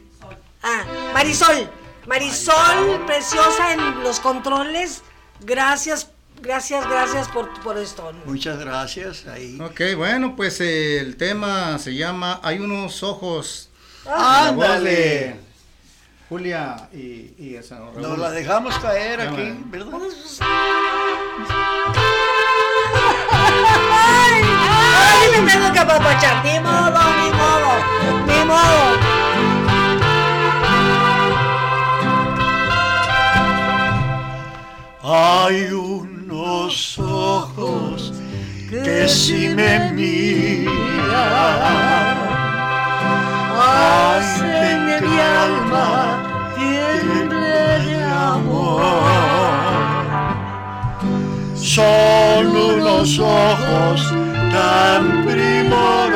Ah, 0.64 0.84
Marisol. 1.14 1.70
Marisol, 2.08 3.06
preciosa 3.06 3.74
en 3.74 4.02
los 4.02 4.20
controles. 4.20 5.04
Gracias, 5.42 6.10
gracias, 6.42 6.90
gracias 6.90 7.28
por, 7.28 7.48
por 7.62 7.78
esto. 7.78 8.12
Muchas 8.26 8.58
gracias. 8.58 9.28
Ahí. 9.28 9.60
Ok, 9.62 9.82
bueno, 9.96 10.36
pues 10.36 10.60
eh, 10.62 10.98
el 10.98 11.16
tema 11.16 11.78
se 11.78 11.94
llama 11.94 12.40
Hay 12.42 12.58
unos 12.58 13.04
ojos. 13.04 13.70
Ándale. 14.08 15.51
De 16.32 16.38
Julia 16.38 16.90
y, 16.94 17.34
y 17.38 17.56
esa, 17.56 17.80
¿no? 17.80 17.92
Nos 17.94 18.18
la 18.18 18.32
dejamos 18.32 18.78
caer 18.80 19.20
Ya, 19.20 19.30
aquí. 19.32 19.64
¿verdad? 19.66 20.00
¡Ay! 23.92 24.44
¡Ay! 24.98 25.42
Me 25.42 25.52
tengo 25.52 25.74
que 25.74 25.80
apapachar. 25.80 26.44
Ni 26.46 26.60
modo, 26.60 27.00
ni 27.22 27.30
modo, 27.38 27.72
ni 28.28 28.46
modo. 28.46 29.92
Hay 35.04 35.72
unos 35.74 36.98
ojos 37.00 38.14
que 38.70 39.08
si 39.08 39.50
me 39.50 39.92
miran, 39.92 40.72
hacen 43.60 44.88
que 44.88 45.02
mi 45.08 45.20
alma 45.20 46.21
Son 51.74 52.48
unos 52.48 53.18
ojos 53.18 54.14
tan 54.52 55.26
primorosos, 55.26 56.12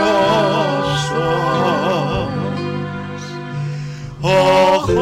ojos 4.22 4.96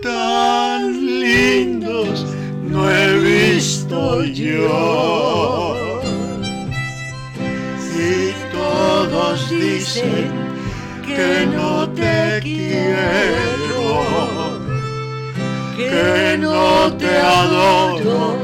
tan 0.00 1.20
lindos 1.20 2.24
no 2.62 2.88
he 2.88 3.18
visto 3.18 4.22
yo. 4.22 5.76
Y 7.98 8.32
todos 8.52 9.50
dicen 9.50 10.30
que 11.04 11.44
no 11.44 11.90
te 11.90 12.38
quiero 12.40 13.49
que 15.90 16.38
no 16.38 16.92
te 16.92 17.18
adoro 17.18 18.36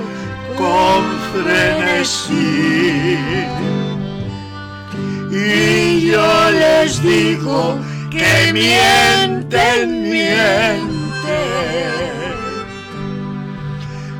con 0.56 1.02
frenesí. 1.32 3.18
Y 5.30 6.10
yo 6.10 6.50
les 6.50 7.02
digo 7.02 7.78
que 8.10 8.52
mienten, 8.52 10.02
mienten, 10.02 10.88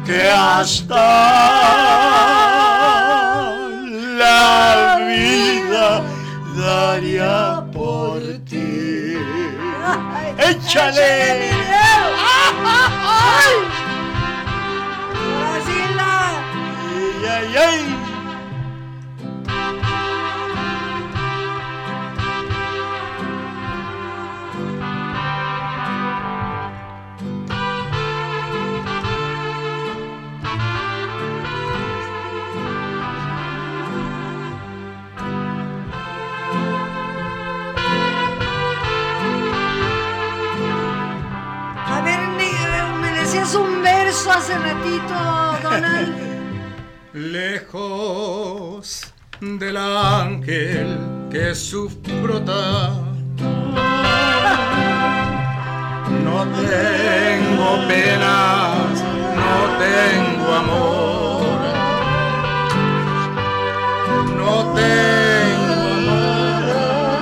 que 0.04 0.22
hasta 0.30 1.06
la 4.18 4.98
vida 5.08 6.02
daría 6.56 7.64
por 7.72 8.20
ti. 8.48 9.16
¡Échale! 10.38 11.55
Verso 44.26 44.30
hace 44.30 44.58
ratito, 44.58 45.14
Donald. 45.62 46.14
Lejos 47.32 49.12
del 49.40 49.76
ángel 49.76 50.98
que 51.30 51.54
sufrota. 51.54 52.90
No 56.24 56.44
tengo 56.44 57.86
penas, 57.88 59.04
no 59.36 59.68
tengo 59.78 60.54
amor. 60.54 61.58
No 64.36 64.72
tengo 64.74 65.76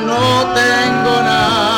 no 0.07 0.55
tengo 0.55 1.23
nada. 1.23 1.74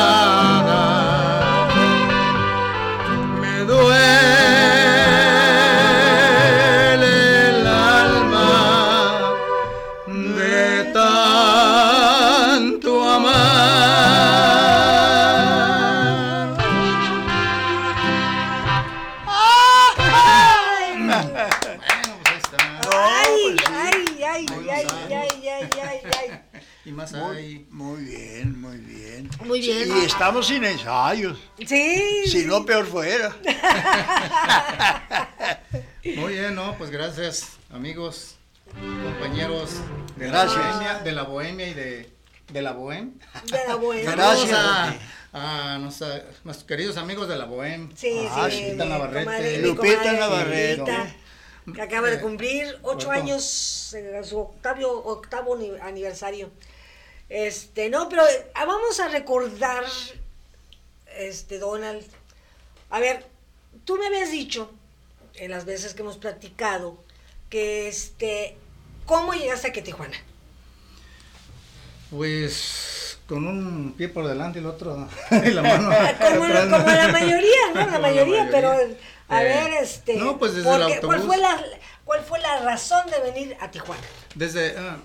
Y 26.87 26.93
más 26.93 27.13
Muy, 27.13 27.37
ahí. 27.37 27.67
muy 27.71 28.01
bien, 28.05 28.61
muy 28.61 28.77
bien. 28.79 29.29
Muy 29.45 29.61
bien. 29.61 29.89
Y 29.99 30.05
estamos 30.05 30.47
sin 30.47 30.65
ensayos. 30.65 31.37
Sí. 31.67 32.23
Si 32.27 32.45
no, 32.47 32.65
peor 32.65 32.87
fuera. 32.87 33.35
Muy 36.17 36.35
bien, 36.35 36.55
no, 36.55 36.77
pues 36.79 36.91
gracias, 36.91 37.49
amigos, 37.73 38.37
compañeros 39.03 39.71
de 40.17 40.29
Gracias. 40.29 40.55
la 40.57 40.71
bohemia, 40.71 40.99
de 41.01 41.13
la 41.13 41.23
bohemia 41.25 41.69
y 41.69 41.75
de, 41.75 42.11
de 42.53 42.63
la 42.63 42.73
bohem. 42.73 43.15
De 43.51 43.59
la 43.67 43.75
buena. 43.75 44.13
Gracias. 44.13 44.97
A, 45.33 45.79
nuestros 45.81 46.63
queridos 46.65 46.97
amigos 46.97 47.27
de 47.29 47.37
la 47.37 47.45
bohem. 47.47 47.91
Sí, 47.97 48.27
Ah, 48.31 48.49
sí. 48.49 48.63
Lupita 48.67 48.85
Navarrete. 48.85 49.25
comadre- 49.27 49.59
Lupita 49.63 50.13
Navarrete. 50.13 50.77
Lupita, 50.77 51.17
Que 51.75 51.83
acaba 51.83 52.09
de 52.09 52.21
cumplir 52.21 52.79
ocho 52.83 53.11
años, 53.11 53.93
eh, 53.95 54.21
su 54.23 54.39
octavo, 54.39 55.03
octavo 55.05 55.57
ni- 55.57 55.73
aniversario. 55.83 56.51
Este, 57.29 57.89
no, 57.91 58.09
pero 58.09 58.23
eh, 58.27 58.47
vamos 58.55 59.01
a 59.01 59.09
recordar, 59.09 59.85
este, 61.19 61.59
Donald. 61.59 62.05
A 62.91 63.01
ver, 63.01 63.27
tú 63.85 63.97
me 63.97 64.07
habías 64.07 64.31
dicho, 64.31 64.71
en 65.35 65.51
las 65.51 65.65
veces 65.65 65.95
que 65.95 66.03
hemos 66.03 66.19
platicado, 66.19 66.97
que 67.51 67.89
este, 67.89 68.57
¿cómo 69.07 69.33
llegaste 69.35 69.69
aquí 69.69 69.81
a 69.81 69.85
Tijuana? 69.85 70.17
Pues 72.11 73.19
con 73.27 73.45
un 73.47 73.95
pie 73.97 74.09
por 74.09 74.27
delante 74.29 74.61
y 74.61 74.63
el 74.63 74.67
otro 74.69 75.09
y 75.45 75.51
la 75.51 75.63
mano 75.63 75.91
Como, 76.21 76.47
la 76.47 77.09
mayoría, 77.09 77.57
¿no? 77.75 77.81
La 77.81 77.87
Como 77.87 77.99
mayoría, 78.01 78.49
pero 78.51 78.71
a 79.29 79.43
Eh, 79.43 79.45
ver, 79.45 79.73
este. 79.83 80.15
No, 80.15 80.39
pues 80.39 80.55
desde 80.55 80.73
el 80.73 80.83
porque- 80.83 81.01
¿cuál, 81.01 81.17
autobús. 81.19 81.27
fue 81.27 81.37
la, 81.39 81.65
¿Cuál 82.05 82.25
fue 82.25 82.39
la 82.39 82.61
razón 82.61 83.11
de 83.11 83.19
venir 83.21 83.57
a 83.61 83.69
Tijuana? 83.73 84.03
Desde, 84.37 84.77
ah, 84.79 84.99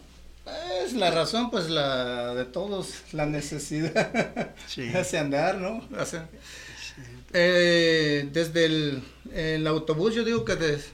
es 0.86 0.94
la 0.94 1.12
razón, 1.12 1.52
pues 1.52 1.70
la 1.70 2.34
de 2.36 2.46
todos, 2.46 2.90
la 3.12 3.26
necesidad 3.26 4.52
Sí. 4.68 4.90
hace 4.96 5.18
andar, 5.20 5.56
¿no? 5.58 5.84
Hace- 5.98 6.22
Eh, 7.34 8.28
desde 8.34 8.66
el, 8.66 9.04
el 9.34 9.66
autobús, 9.68 10.14
yo 10.14 10.26
digo 10.26 10.44
que 10.44 10.56
des- 10.58 10.90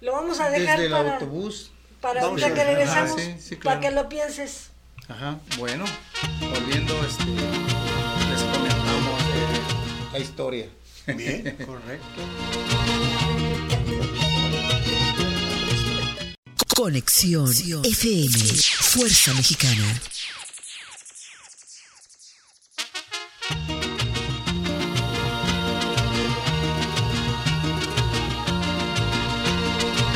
Lo 0.00 0.12
vamos 0.12 0.38
a 0.38 0.48
dejar 0.50 0.78
desde 0.78 0.86
el 0.86 0.92
para, 0.92 1.14
autobús. 1.14 1.72
para 2.00 2.22
ahorita 2.22 2.54
que 2.54 2.64
regresamos, 2.64 3.12
Ah, 3.18 3.20
sí, 3.20 3.34
sí, 3.40 3.56
para 3.56 3.80
que 3.80 3.90
lo 3.90 4.08
pienses. 4.08 4.68
Ajá, 5.08 5.40
bueno, 5.58 5.84
volviendo, 6.40 6.94
este, 7.04 7.24
les 7.24 8.42
comentamos 8.44 9.20
eh, 9.22 10.12
la 10.12 10.18
historia. 10.20 10.66
Bien, 11.08 11.56
correcto. 11.66 12.22
Conexión 16.76 17.48
FM, 17.84 18.38
Fuerza 18.80 19.34
Mexicana. 19.34 20.00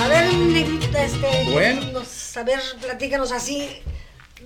A 0.00 0.08
ver, 0.08 0.34
negrita, 0.34 1.04
este. 1.04 1.44
Bueno. 1.50 1.82
a 2.36 2.42
ver, 2.42 2.60
platícanos 2.80 3.32
así, 3.32 3.68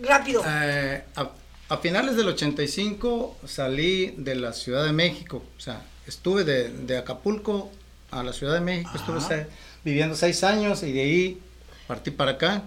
rápido. 0.02 0.42
Eh, 0.46 1.04
a, 1.16 1.30
a 1.68 1.76
finales 1.78 2.16
del 2.16 2.28
85 2.28 3.38
salí 3.46 4.14
de 4.16 4.34
la 4.34 4.52
Ciudad 4.52 4.84
de 4.84 4.92
México, 4.92 5.44
o 5.56 5.60
sea, 5.60 5.82
estuve 6.06 6.44
de, 6.44 6.70
de 6.70 6.98
Acapulco 6.98 7.70
a 8.10 8.22
la 8.22 8.32
Ciudad 8.32 8.54
de 8.54 8.60
México, 8.60 8.90
estuve 8.94 9.46
viviendo 9.84 10.16
seis 10.16 10.42
años 10.44 10.82
y 10.82 10.92
de 10.92 11.00
ahí 11.02 11.42
partí 11.90 12.12
para 12.12 12.32
acá. 12.32 12.62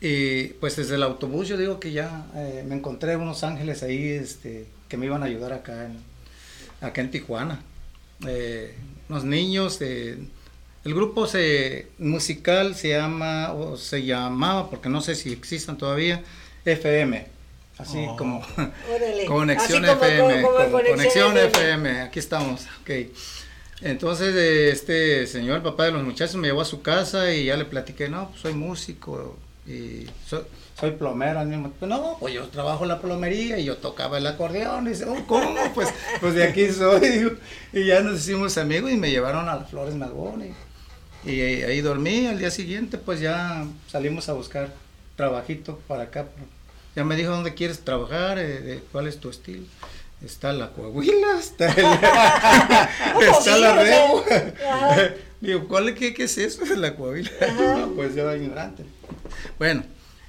Y 0.00 0.44
pues 0.60 0.76
desde 0.76 0.94
el 0.94 1.02
autobús 1.02 1.48
yo 1.48 1.56
digo 1.56 1.80
que 1.80 1.90
ya 1.90 2.26
eh, 2.36 2.64
me 2.66 2.76
encontré 2.76 3.16
unos 3.16 3.42
ángeles 3.42 3.82
ahí 3.82 4.08
este, 4.08 4.66
que 4.88 4.96
me 4.96 5.06
iban 5.06 5.24
a 5.24 5.26
ayudar 5.26 5.52
acá 5.52 5.86
en, 5.86 5.98
acá 6.80 7.00
en 7.00 7.10
Tijuana. 7.10 7.60
Eh, 8.26 8.72
unos 9.08 9.24
niños, 9.24 9.78
eh, 9.82 10.16
el 10.84 10.94
grupo 10.94 11.26
se, 11.26 11.88
musical 11.98 12.76
se 12.76 12.90
llama, 12.90 13.52
o 13.52 13.76
se 13.76 14.04
llamaba, 14.04 14.70
porque 14.70 14.88
no 14.88 15.00
sé 15.00 15.16
si 15.16 15.32
existan 15.32 15.76
todavía, 15.76 16.22
FM. 16.64 17.26
Así 17.78 17.98
Oh. 18.08 18.16
como 18.16 18.46
Órale. 18.94 19.24
Conexión 19.26 19.84
Así 19.84 19.94
como- 19.98 20.04
FM. 20.06 20.42
como- 20.42 20.54
como 20.54 20.64
como 20.64 20.70
Conexión 20.70 21.32
Conexión 21.32 21.36
FM. 21.36 21.90
FM. 21.90 22.00
Aquí 22.02 22.18
estamos. 22.20 22.60
ok. 22.82 22.90
Entonces 23.82 24.34
eh, 24.34 24.70
este 24.70 25.26
señor, 25.26 25.56
el 25.56 25.62
papá 25.62 25.84
de 25.84 25.92
los 25.92 26.02
muchachos, 26.02 26.36
me 26.36 26.48
llevó 26.48 26.60
a 26.60 26.66
su 26.66 26.82
casa 26.82 27.32
y 27.32 27.46
ya 27.46 27.56
le 27.56 27.64
platiqué, 27.64 28.08
no, 28.08 28.28
pues 28.28 28.40
soy 28.42 28.54
músico 28.54 29.38
y 29.66 30.06
soy, 30.26 30.92
plomero. 30.92 31.44
No, 31.44 32.16
pues 32.18 32.34
yo 32.34 32.48
trabajo 32.48 32.84
en 32.84 32.88
la 32.88 33.00
plomería 33.00 33.58
y 33.58 33.64
yo 33.64 33.76
tocaba 33.76 34.18
el 34.18 34.26
acordeón. 34.26 34.86
Y 34.86 34.90
dice, 34.90 35.04
oh, 35.04 35.24
¿cómo? 35.26 35.54
Pues, 35.74 35.92
pues 36.20 36.34
de 36.34 36.44
aquí 36.44 36.68
soy. 36.70 37.36
Y 37.72 37.84
ya 37.86 38.00
nos 38.00 38.20
hicimos 38.20 38.56
amigos 38.58 38.90
y 38.90 38.96
me 38.96 39.10
llevaron 39.10 39.48
a 39.48 39.56
las 39.56 39.70
Flores 39.70 39.94
Magón. 39.94 40.42
Y, 41.24 41.40
ahí 41.40 41.80
dormí. 41.82 42.26
Al 42.26 42.38
día 42.38 42.50
siguiente, 42.50 42.98
pues 42.98 43.20
ya 43.20 43.66
salimos 43.88 44.28
a 44.28 44.32
buscar 44.32 44.72
trabajito 45.16 45.78
para 45.86 46.04
acá. 46.04 46.26
Ya 46.96 47.04
me 47.04 47.14
dijo 47.14 47.30
dónde 47.30 47.54
quieres 47.54 47.80
trabajar, 47.80 48.38
eh, 48.38 48.60
de 48.60 48.80
cuál 48.90 49.06
es 49.06 49.20
tu 49.20 49.30
estilo. 49.30 49.64
Está 50.24 50.52
la 50.52 50.68
Coahuila, 50.70 51.38
está, 51.38 51.72
el- 51.72 53.22
está 53.30 53.56
la 53.56 53.74
Rebo. 53.82 54.24
Digo, 55.40 55.66
¿cuál, 55.66 55.94
qué, 55.94 56.12
qué 56.12 56.24
es 56.24 56.36
eso 56.36 56.64
de 56.64 56.76
la 56.76 56.94
Coahuila? 56.94 57.30
No, 57.58 57.88
pues 57.94 58.14
yo 58.14 58.22
era 58.22 58.36
ignorante. 58.36 58.84
Bueno, 59.58 59.82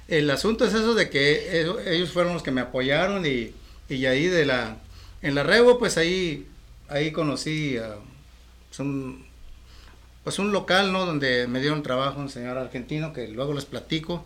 el 0.08 0.30
asunto 0.30 0.64
es 0.64 0.72
eso 0.72 0.94
de 0.94 1.10
que 1.10 1.60
eso- 1.60 1.78
ellos 1.80 2.10
fueron 2.10 2.32
los 2.32 2.42
que 2.42 2.50
me 2.50 2.62
apoyaron 2.62 3.26
y, 3.26 3.52
y 3.90 4.06
ahí 4.06 4.26
de 4.28 4.46
la, 4.46 4.76
en 5.20 5.34
la 5.34 5.42
Rebo, 5.42 5.78
pues 5.78 5.98
ahí, 5.98 6.46
ahí 6.88 7.12
conocí 7.12 7.76
a 7.76 7.96
pues, 8.68 8.80
un, 8.80 9.26
pues 10.24 10.38
un 10.38 10.52
local, 10.52 10.90
¿no? 10.92 11.04
Donde 11.04 11.46
me 11.48 11.60
dieron 11.60 11.82
trabajo 11.82 12.18
un 12.18 12.30
señor 12.30 12.56
argentino 12.56 13.12
que 13.12 13.28
luego 13.28 13.52
les 13.52 13.66
platico 13.66 14.24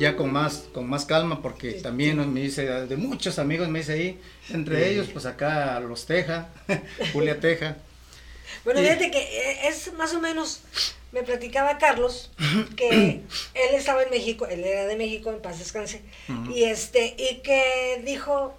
ya 0.00 0.16
con 0.16 0.32
más 0.32 0.64
con 0.72 0.88
más 0.88 1.04
calma 1.04 1.42
porque 1.42 1.72
también 1.74 2.32
me 2.32 2.40
hice 2.40 2.64
de 2.64 2.96
muchos 2.96 3.38
amigos 3.38 3.68
me 3.68 3.80
hice 3.80 3.92
ahí 3.92 4.20
entre 4.48 4.90
ellos 4.90 5.08
pues 5.12 5.26
acá 5.26 5.78
los 5.80 6.06
Teja 6.06 6.48
Julia 7.12 7.38
Teja. 7.38 7.76
Bueno, 8.64 8.80
fíjate 8.80 9.10
que 9.10 9.18
eh, 9.18 9.68
es 9.68 9.92
más 9.94 10.12
o 10.14 10.20
menos, 10.20 10.60
me 11.12 11.22
platicaba 11.22 11.78
Carlos, 11.78 12.30
que 12.76 13.22
él 13.54 13.74
estaba 13.74 14.02
en 14.02 14.10
México, 14.10 14.46
él 14.46 14.64
era 14.64 14.86
de 14.86 14.96
México, 14.96 15.30
en 15.30 15.40
paz 15.40 15.58
descanse, 15.58 16.02
y 16.54 16.64
este, 16.64 17.14
y 17.16 17.36
que 17.36 18.02
dijo, 18.04 18.54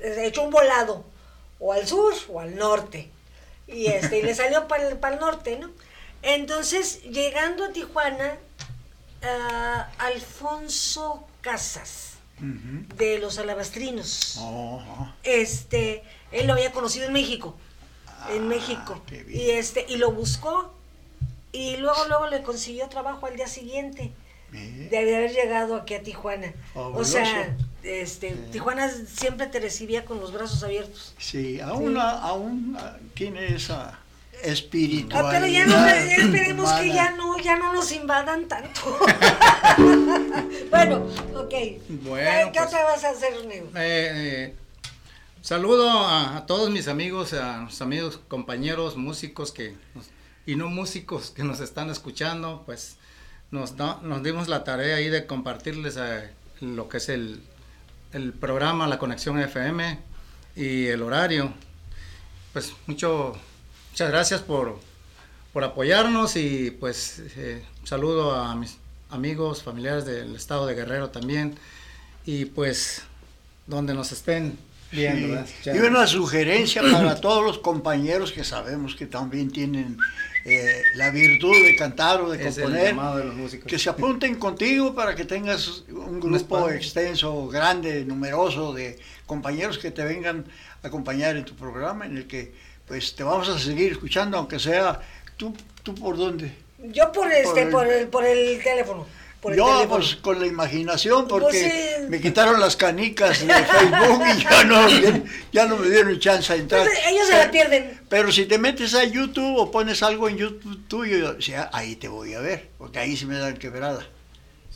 eh, 0.00 0.24
echó 0.26 0.42
un 0.42 0.50
volado, 0.50 1.04
o 1.58 1.72
al 1.72 1.86
sur 1.86 2.14
o 2.28 2.40
al 2.40 2.56
norte, 2.56 3.08
y 3.66 3.86
este, 3.86 4.20
y 4.20 4.22
le 4.22 4.34
salió 4.36 4.66
para 4.66 4.88
el, 4.88 5.20
norte, 5.20 5.58
¿no? 5.58 5.70
Entonces, 6.22 7.02
llegando 7.02 7.64
a 7.64 7.72
Tijuana, 7.72 8.38
Alfonso 9.98 11.24
Casas, 11.40 12.14
de 12.40 13.18
los 13.18 13.38
alabastrinos, 13.38 14.36
Oh, 14.40 14.80
este, 15.24 16.02
él 16.30 16.46
lo 16.46 16.52
había 16.52 16.70
conocido 16.72 17.06
en 17.06 17.12
México, 17.12 17.56
en 18.30 18.42
Ah, 18.44 18.46
México, 18.46 19.02
y 19.28 19.50
este, 19.50 19.84
y 19.88 19.96
lo 19.96 20.12
buscó, 20.12 20.72
y 21.52 21.76
luego, 21.78 22.04
luego 22.08 22.26
le 22.28 22.42
consiguió 22.42 22.88
trabajo 22.88 23.26
al 23.26 23.34
día 23.36 23.48
siguiente, 23.48 24.12
de 24.52 24.98
haber 24.98 25.32
llegado 25.32 25.74
aquí 25.76 25.94
a 25.94 26.02
Tijuana. 26.02 26.52
O 26.74 27.04
sea, 27.04 27.56
este, 27.82 28.30
Tijuana 28.52 28.88
siempre 28.90 29.46
te 29.48 29.58
recibía 29.60 30.04
con 30.04 30.20
los 30.20 30.32
brazos 30.32 30.62
abiertos. 30.62 31.14
Sí, 31.18 31.60
aún, 31.60 31.96
aún 31.98 32.76
ah, 32.78 32.96
tiene 33.14 33.54
esa 33.54 33.98
espiritualidad. 34.42 35.26
Ah, 35.26 35.30
pero 35.32 35.46
ya 35.46 35.66
no, 35.66 35.72
ya 35.72 35.96
esperemos 36.16 36.72
que 36.74 36.88
ya 36.92 37.10
no, 37.12 37.38
ya 37.38 37.56
no 37.56 37.72
nos 37.72 37.90
invadan 37.92 38.46
tanto. 38.48 38.98
bueno, 40.70 41.06
ok. 41.34 41.54
Bueno, 41.88 42.52
¿Qué 42.52 42.58
pues- 42.58 42.66
otra 42.66 42.84
vas 42.84 43.04
a 43.04 43.10
hacer, 43.10 43.44
Nego? 43.46 43.66
Eh, 43.76 44.10
eh, 44.50 44.54
saludo 45.42 45.90
a, 45.90 46.36
a 46.36 46.46
todos 46.46 46.70
mis 46.70 46.88
amigos, 46.88 47.32
a 47.32 47.62
los 47.62 47.80
amigos, 47.82 48.20
compañeros, 48.28 48.96
músicos 48.96 49.52
que 49.52 49.74
y 50.46 50.56
no 50.56 50.68
músicos 50.68 51.30
que 51.30 51.44
nos 51.44 51.60
están 51.60 51.90
escuchando, 51.90 52.62
pues 52.64 52.96
nos, 53.50 53.76
da- 53.76 53.98
nos 54.02 54.22
dimos 54.22 54.48
la 54.48 54.64
tarea 54.64 54.96
ahí 54.96 55.08
de 55.08 55.26
compartirles 55.26 55.96
eh, 55.98 56.30
lo 56.60 56.88
que 56.88 56.96
es 56.98 57.08
el, 57.10 57.42
el 58.12 58.32
programa, 58.32 58.86
la 58.86 58.98
conexión 58.98 59.38
FM 59.38 59.98
y 60.56 60.86
el 60.86 61.02
horario. 61.02 61.52
Pues 62.54 62.72
mucho, 62.86 63.36
muchas 63.98 64.12
gracias 64.12 64.40
por, 64.42 64.78
por 65.52 65.64
apoyarnos 65.64 66.36
y 66.36 66.70
pues 66.70 67.20
eh, 67.36 67.64
saludo 67.82 68.32
a 68.32 68.54
mis 68.54 68.76
amigos, 69.10 69.64
familiares 69.64 70.04
del 70.04 70.36
estado 70.36 70.68
de 70.68 70.76
Guerrero 70.76 71.10
también 71.10 71.56
y 72.24 72.44
pues 72.44 73.02
donde 73.66 73.94
nos 73.94 74.12
estén 74.12 74.56
viendo. 74.92 75.44
Y 75.64 75.78
una 75.80 76.06
sugerencia 76.06 76.80
para 76.92 77.20
todos 77.20 77.44
los 77.44 77.58
compañeros 77.58 78.30
que 78.30 78.44
sabemos 78.44 78.94
que 78.94 79.06
también 79.06 79.50
tienen 79.50 79.98
eh, 80.44 80.80
la 80.94 81.10
virtud 81.10 81.50
de 81.50 81.74
cantar 81.74 82.20
o 82.20 82.30
de 82.30 82.46
Es 82.46 82.54
componer, 82.54 82.90
llamado 82.90 83.18
de 83.18 83.24
los 83.24 83.34
músicos. 83.34 83.66
que 83.66 83.80
se 83.80 83.90
apunten 83.90 84.36
contigo 84.36 84.94
para 84.94 85.16
que 85.16 85.24
tengas 85.24 85.82
un 85.88 86.20
grupo 86.20 86.70
extenso, 86.70 87.48
grande, 87.48 88.04
numeroso 88.04 88.72
de 88.72 88.96
compañeros 89.26 89.76
que 89.76 89.90
te 89.90 90.04
vengan 90.04 90.44
a 90.84 90.86
acompañar 90.86 91.36
en 91.36 91.44
tu 91.44 91.56
programa, 91.56 92.06
en 92.06 92.16
el 92.16 92.28
que 92.28 92.67
pues 92.88 93.14
te 93.14 93.22
vamos 93.22 93.48
a 93.48 93.58
seguir 93.58 93.92
escuchando, 93.92 94.36
aunque 94.38 94.58
sea 94.58 95.00
tú, 95.36 95.54
tú 95.82 95.94
por 95.94 96.16
dónde. 96.16 96.52
Yo 96.78 97.12
por 97.12 97.30
este, 97.30 97.62
el- 97.62 97.68
por 97.70 97.86
el, 97.86 98.08
por 98.08 98.24
el 98.24 98.62
teléfono. 98.62 99.06
Por 99.40 99.52
el 99.52 99.58
Yo, 99.58 99.66
teléfono. 99.66 99.88
pues 99.90 100.16
con 100.16 100.40
la 100.40 100.46
imaginación, 100.46 101.28
porque 101.28 101.46
Pues, 101.60 101.72
sí. 101.72 102.06
me 102.08 102.20
quitaron 102.20 102.58
las 102.58 102.74
canicas 102.76 103.46
de 103.46 103.54
Facebook 103.54 104.22
y 104.36 104.42
ya 104.42 104.64
no, 104.64 104.88
ya, 105.52 105.66
no 105.66 105.76
me 105.76 105.88
dieron 105.88 106.18
chance 106.18 106.52
a 106.52 106.56
entrar. 106.56 106.80
Entonces, 106.80 107.04
ellos 107.08 107.26
se 107.28 107.36
la 107.38 107.50
pierden. 107.50 108.00
Pero 108.08 108.32
si 108.32 108.46
te 108.46 108.58
metes 108.58 108.94
a 108.94 109.04
YouTube 109.04 109.56
o 109.58 109.70
pones 109.70 110.02
algo 110.02 110.28
en 110.28 110.38
YouTube 110.38 110.88
tuyo, 110.88 111.36
o 111.38 111.40
sea, 111.40 111.70
ahí 111.72 111.94
te 111.94 112.08
voy 112.08 112.34
a 112.34 112.40
ver, 112.40 112.70
porque 112.78 112.98
ahí 112.98 113.16
sí 113.16 113.26
me 113.26 113.38
dan 113.38 113.56
quebrada. 113.58 114.04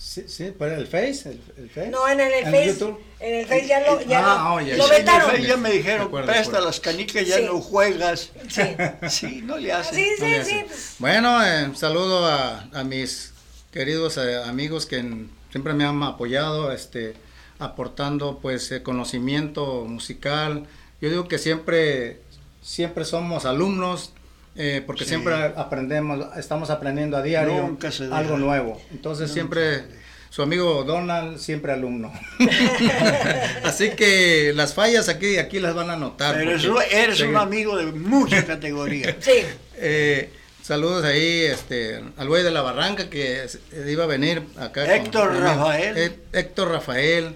Sí, 0.04 0.24
sí, 0.26 0.52
pero 0.58 0.74
el 0.74 0.86
Face, 0.88 1.30
el, 1.30 1.40
el 1.56 1.70
Face. 1.70 1.88
No, 1.88 2.08
en 2.08 2.18
el, 2.18 2.32
¿En 2.32 2.44
Face. 2.46 2.66
YouTube? 2.66 3.00
En 3.20 3.34
el 3.36 3.46
Face 3.46 3.66
ya 3.68 3.80
lo, 3.80 4.00
ya 4.02 4.20
Ah, 4.24 4.56
lo, 4.60 4.66
ya, 4.66 4.76
lo 4.76 4.88
ya. 4.88 4.94
vetaron. 4.94 5.30
En 5.30 5.36
el 5.36 5.40
Face 5.42 5.48
ya 5.48 5.56
me 5.56 5.70
dijeron, 5.70 6.06
acuerdo, 6.08 6.26
presta 6.26 6.48
acuerdo. 6.48 6.66
las 6.66 6.80
canicas, 6.80 7.26
ya 7.26 7.36
Sí. 7.36 7.44
no 7.46 7.60
juegas. 7.60 8.30
Sí. 8.48 8.62
Sí, 9.08 9.42
no 9.44 9.56
le 9.58 9.72
hacen. 9.72 9.94
Sí, 9.94 10.06
No 10.18 10.26
sí, 10.26 10.30
le 10.32 10.44
sí. 10.44 10.52
hace. 10.54 10.64
pues, 10.66 10.94
Bueno, 10.98 11.46
eh, 11.46 11.70
saludo 11.76 12.26
a, 12.26 12.68
a 12.72 12.82
mis 12.84 13.32
queridos 13.70 14.16
eh, 14.18 14.36
amigos 14.44 14.86
que 14.86 14.98
en- 14.98 15.30
siempre 15.52 15.72
me 15.72 15.84
han 15.84 16.02
apoyado, 16.02 16.72
este, 16.72 17.14
aportando 17.60 18.40
pues 18.42 18.72
eh, 18.72 18.82
conocimiento 18.82 19.84
musical. 19.86 20.66
Yo 21.00 21.10
digo 21.10 21.28
que 21.28 21.38
siempre, 21.38 22.20
siempre 22.60 23.04
somos 23.04 23.44
alumnos, 23.44 24.12
eh, 24.56 24.82
porque 24.86 25.04
Sí. 25.04 25.10
siempre 25.10 25.34
aprendemos, 25.34 26.26
estamos 26.36 26.70
aprendiendo 26.70 27.16
a 27.16 27.22
diario 27.22 27.62
Nunca 27.62 27.90
se 27.90 28.04
deja. 28.04 28.18
algo 28.18 28.36
nuevo. 28.38 28.80
Entonces 28.90 29.28
Nunca 29.28 29.34
siempre 29.34 29.84
su 30.30 30.42
amigo 30.42 30.84
Donald, 30.84 31.38
siempre 31.38 31.72
alumno. 31.72 32.12
Así 33.64 33.90
que 33.90 34.52
las 34.54 34.74
fallas 34.74 35.08
aquí, 35.08 35.38
aquí 35.38 35.60
las 35.60 35.74
van 35.74 35.90
a 35.90 35.96
notar. 35.96 36.34
Pero 36.36 36.80
eres 36.90 37.20
un 37.20 37.36
amigo 37.36 37.76
de 37.76 37.86
mucha 37.86 38.44
categoría. 38.44 39.16
sí. 39.20 39.44
eh, 39.76 40.30
Saludos 40.62 41.04
ahí 41.04 41.40
este, 41.42 42.00
al 42.16 42.28
güey 42.28 42.44
de 42.44 42.52
la 42.52 42.62
barranca 42.62 43.10
que 43.10 43.46
iba 43.88 44.04
a 44.04 44.06
venir 44.06 44.42
acá. 44.56 44.94
Héctor 44.94 45.34
Rafael. 45.36 46.12
Héctor 46.32 46.70
Rafael. 46.70 47.34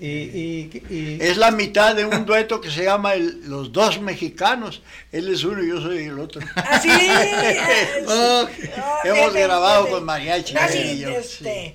Y, 0.00 1.18
Es 1.20 1.36
la 1.36 1.50
mitad 1.50 1.94
de 1.96 2.04
un 2.04 2.24
dueto 2.24 2.60
que 2.60 2.70
se 2.70 2.84
llama 2.84 3.14
Los 3.16 3.72
Dos 3.72 4.00
Mexicanos. 4.00 4.82
Él 5.10 5.32
es 5.32 5.42
uno 5.44 5.62
y 5.62 5.68
yo 5.68 5.80
soy 5.80 6.04
el 6.04 6.18
otro. 6.18 6.40
Así. 6.54 6.88
Ah, 8.08 8.46
Hemos 9.04 9.32
grabado 9.32 9.88
con 9.88 10.04
mariachi. 10.04 10.54
este. 10.56 11.74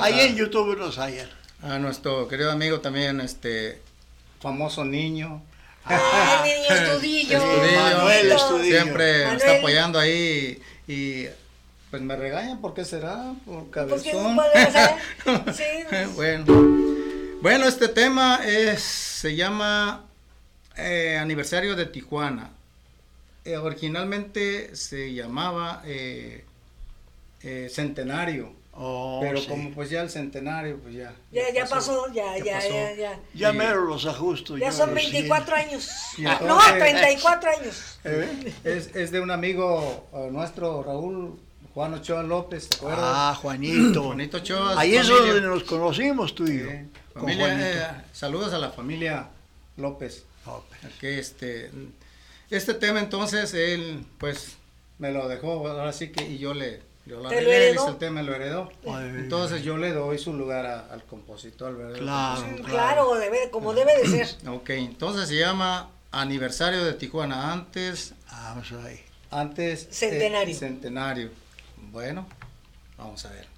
Ahí 0.00 0.20
en 0.20 0.36
YouTube 0.36 0.78
nos 0.78 0.98
hallan. 0.98 1.28
A 1.62 1.78
nuestro 1.78 2.28
querido 2.28 2.50
amigo 2.50 2.80
también, 2.80 3.20
este 3.20 3.80
famoso 4.40 4.84
niño. 4.84 5.42
Ah, 5.84 6.44
el 6.46 6.62
niño 6.62 6.74
Estudillo. 6.74 7.38
Manuel 7.40 8.32
Estudillo. 8.32 8.82
Siempre 8.82 9.34
está 9.34 9.58
apoyando 9.58 9.98
ahí 9.98 10.60
y 10.86 11.26
pues 11.94 12.02
me 12.02 12.16
regañan, 12.16 12.60
¿por 12.60 12.74
qué 12.74 12.84
será? 12.84 13.36
Por 13.46 13.70
cabezón. 13.70 14.02
sí. 15.54 15.62
bueno. 16.16 16.44
bueno, 17.40 17.68
este 17.68 17.86
tema 17.86 18.40
es, 18.44 18.80
se 18.80 19.36
llama 19.36 20.04
eh, 20.76 21.16
Aniversario 21.18 21.76
de 21.76 21.86
Tijuana. 21.86 22.50
Eh, 23.44 23.56
originalmente 23.58 24.74
se 24.74 25.14
llamaba 25.14 25.84
eh, 25.86 26.44
Centenario. 27.70 28.52
Oh, 28.72 29.20
pero 29.22 29.46
como 29.46 29.70
pues 29.70 29.88
ya 29.88 30.02
el 30.02 30.10
centenario, 30.10 30.80
pues 30.80 30.96
ya. 30.96 31.14
Ya, 31.30 31.52
ya, 31.52 31.64
pasó, 31.64 32.12
ya, 32.12 32.36
ya, 32.38 32.60
ya, 32.60 32.92
ya. 32.96 33.20
Ya 33.32 33.52
mero 33.52 33.84
los 33.84 34.04
ajustos. 34.04 34.58
Ya 34.58 34.72
son 34.72 34.92
24 34.92 35.54
años. 35.54 35.88
no, 36.18 36.58
34 36.58 37.50
años. 37.50 38.00
Es, 38.64 38.96
es 38.96 39.12
de 39.12 39.20
un 39.20 39.30
amigo 39.30 40.08
nuestro, 40.32 40.82
Raúl 40.82 41.38
Juan 41.74 41.92
Ochoa 41.94 42.22
López, 42.22 42.68
¿te 42.68 42.76
acuerdas? 42.76 43.00
Ah, 43.02 43.38
Juanito. 43.42 44.02
Juanito 44.06 44.36
Ochoa. 44.36 44.78
Ahí 44.78 44.94
es 44.94 45.08
donde 45.08 45.40
nos 45.40 45.64
conocimos 45.64 46.32
tú 46.34 46.46
y 46.46 46.60
yo. 46.60 46.66
Eh, 46.66 47.86
saludos 48.12 48.52
a 48.52 48.58
la 48.58 48.70
familia 48.70 49.28
López. 49.76 50.24
Que 51.00 51.18
este, 51.18 51.70
este 52.48 52.74
tema 52.74 53.00
entonces, 53.00 53.54
él 53.54 54.06
pues 54.18 54.56
me 54.98 55.10
lo 55.10 55.26
dejó, 55.26 55.66
ahora 55.66 55.92
sí 55.92 56.12
que, 56.12 56.24
y 56.24 56.38
yo 56.38 56.54
le, 56.54 56.80
yo 57.06 57.18
lo 57.18 57.28
arreglé, 57.28 57.70
el 57.70 57.96
tema 57.98 58.22
lo 58.22 58.34
heredó. 58.34 58.70
entonces 59.16 59.64
yo 59.64 59.76
le 59.76 59.92
doy 59.92 60.18
su 60.18 60.32
lugar 60.32 60.66
al 60.66 61.02
compositor, 61.04 61.76
¿verdad? 61.76 61.98
Claro, 61.98 62.62
claro, 62.64 63.14
debe, 63.16 63.50
como 63.50 63.74
debe 63.74 63.98
de 63.98 64.24
ser. 64.24 64.48
ok, 64.48 64.70
entonces 64.70 65.28
se 65.28 65.38
llama 65.38 65.90
Aniversario 66.12 66.84
de 66.84 66.92
Tijuana, 66.92 67.52
antes... 67.52 68.14
Ah, 68.28 68.60
ahí. 68.84 69.00
Antes... 69.30 69.88
Centenario. 69.90 70.54
centenario. 70.54 71.43
Bueno, 71.76 72.26
vamos 72.96 73.24
a 73.24 73.30
ver. 73.30 73.48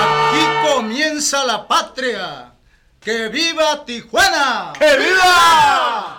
Aquí 0.00 0.72
comienza 0.74 1.44
la 1.44 1.66
patria. 1.66 2.52
¡Que 3.00 3.28
viva 3.28 3.84
Tijuana! 3.84 4.72
¡Que 4.78 4.96
viva! 4.98 6.17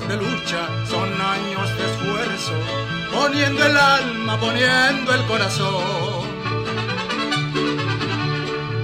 De 0.00 0.16
lucha, 0.16 0.68
son 0.88 1.20
años 1.20 1.68
de 1.76 1.84
esfuerzo, 1.84 2.52
poniendo 3.12 3.62
el 3.62 3.76
alma, 3.76 4.40
poniendo 4.40 5.14
el 5.14 5.22
corazón. 5.26 6.22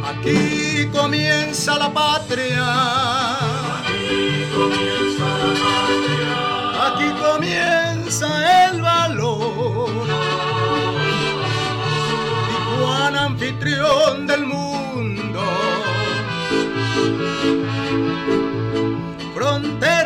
Aquí 0.04 0.86
comienza 0.92 1.78
la 1.78 1.90
patria. 1.90 2.64
Aquí 6.86 7.10
comienza 7.22 8.68
el 8.68 8.82
valor. 8.82 9.88
Juan 12.80 13.16
anfitrión 13.16 14.26
del 14.26 14.44
mundo 14.44 14.78
frontera 19.34 19.97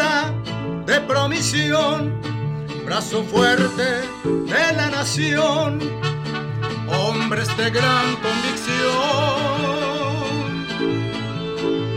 promisión, 1.07 2.21
brazo 2.85 3.23
fuerte 3.25 4.03
de 4.25 4.73
la 4.77 4.91
nación, 4.91 5.81
hombres 6.89 7.49
de 7.57 7.71
gran 7.71 8.17
convicción, 8.17 8.81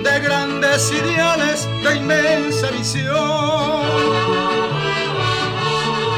de 0.03 0.20
grandes 0.20 0.91
ideales, 0.91 1.68
de 1.84 1.95
inmensa 1.95 2.70
visión. 2.72 3.84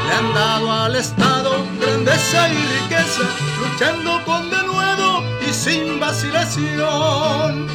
Le 0.06 0.14
han 0.14 0.34
dado 0.34 0.72
al 0.72 0.96
Estado 0.96 1.64
grandeza 1.80 2.48
y 2.48 2.56
riqueza, 2.80 3.22
luchando 3.60 4.24
con 4.24 4.50
denuedo 4.50 5.22
y 5.48 5.52
sin 5.52 6.00
vacilación 6.00 7.68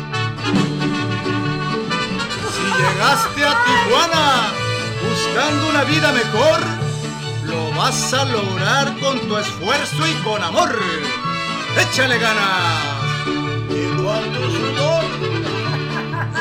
llegaste 2.78 3.44
a 3.46 3.64
Tijuana 3.64 4.63
buscando 5.10 5.70
una 5.70 5.84
vida 5.84 6.12
mejor, 6.12 6.60
lo 7.46 7.72
vas 7.78 8.14
a 8.14 8.26
lograr 8.26 8.98
con 9.00 9.20
tu 9.28 9.38
esfuerzo 9.38 10.08
y 10.08 10.14
con 10.24 10.44
amor. 10.44 10.76
Échale 11.80 12.18
ganas. 12.18 12.84
Y 13.70 14.02
cuando 14.02 14.40
sudor. 14.52 15.04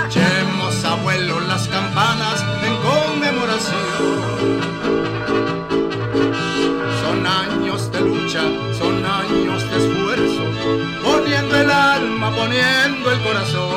Echemos 0.07 0.85
abuelo 0.85 1.41
las 1.41 1.67
campanas 1.69 2.45
en 2.67 2.77
conmemoración. 2.89 4.61
Son 7.03 7.27
años 7.27 7.91
de 7.93 8.01
lucha, 8.01 8.43
son 8.79 9.05
años 9.05 9.63
de 9.71 9.77
esfuerzo, 9.79 10.45
poniendo 11.03 11.57
el 11.57 11.71
alma, 11.71 12.31
poniendo 12.35 13.11
el 13.11 13.21
corazón 13.23 13.72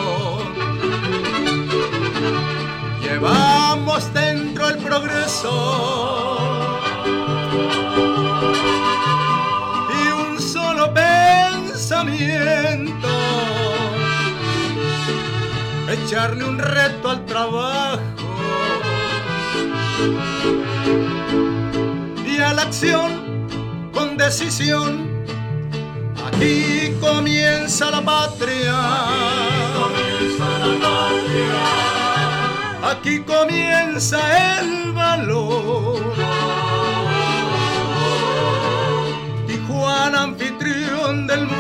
y 9.90 10.12
un 10.12 10.40
solo 10.40 10.94
pensamiento, 10.94 13.10
echarle 15.90 16.46
un 16.46 16.58
reto 16.58 17.10
al 17.10 17.26
trabajo. 17.26 18.00
Y 22.26 22.40
a 22.40 22.54
la 22.54 22.62
acción 22.62 23.12
con 23.94 24.16
decisión. 24.18 25.14
Aquí 26.26 26.96
comienza 27.02 27.92
la 27.92 28.02
patria 28.02 28.74
aquí 32.98 33.20
comienza 33.20 34.20
el 34.60 34.92
valor. 34.94 36.02
Y 39.48 39.58
Juan 39.68 40.16
anfitrión 40.16 41.28
del 41.28 41.48
mundo, 41.48 41.58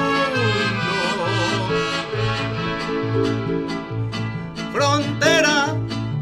frontera 4.73 5.75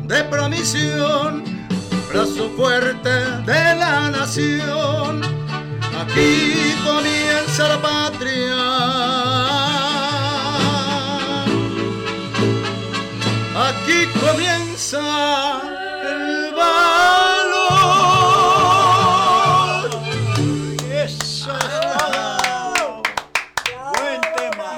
de 0.03 0.24
promisión, 0.26 1.43
brazo 2.11 2.49
fuerte 2.55 3.09
de 3.45 3.76
la 3.76 4.09
nación, 4.11 5.22
aquí 6.01 6.53
el 15.00 16.54
valor. 19.34 19.89
Eso 20.91 21.54
Buen 23.94 24.22
tema. 24.22 24.78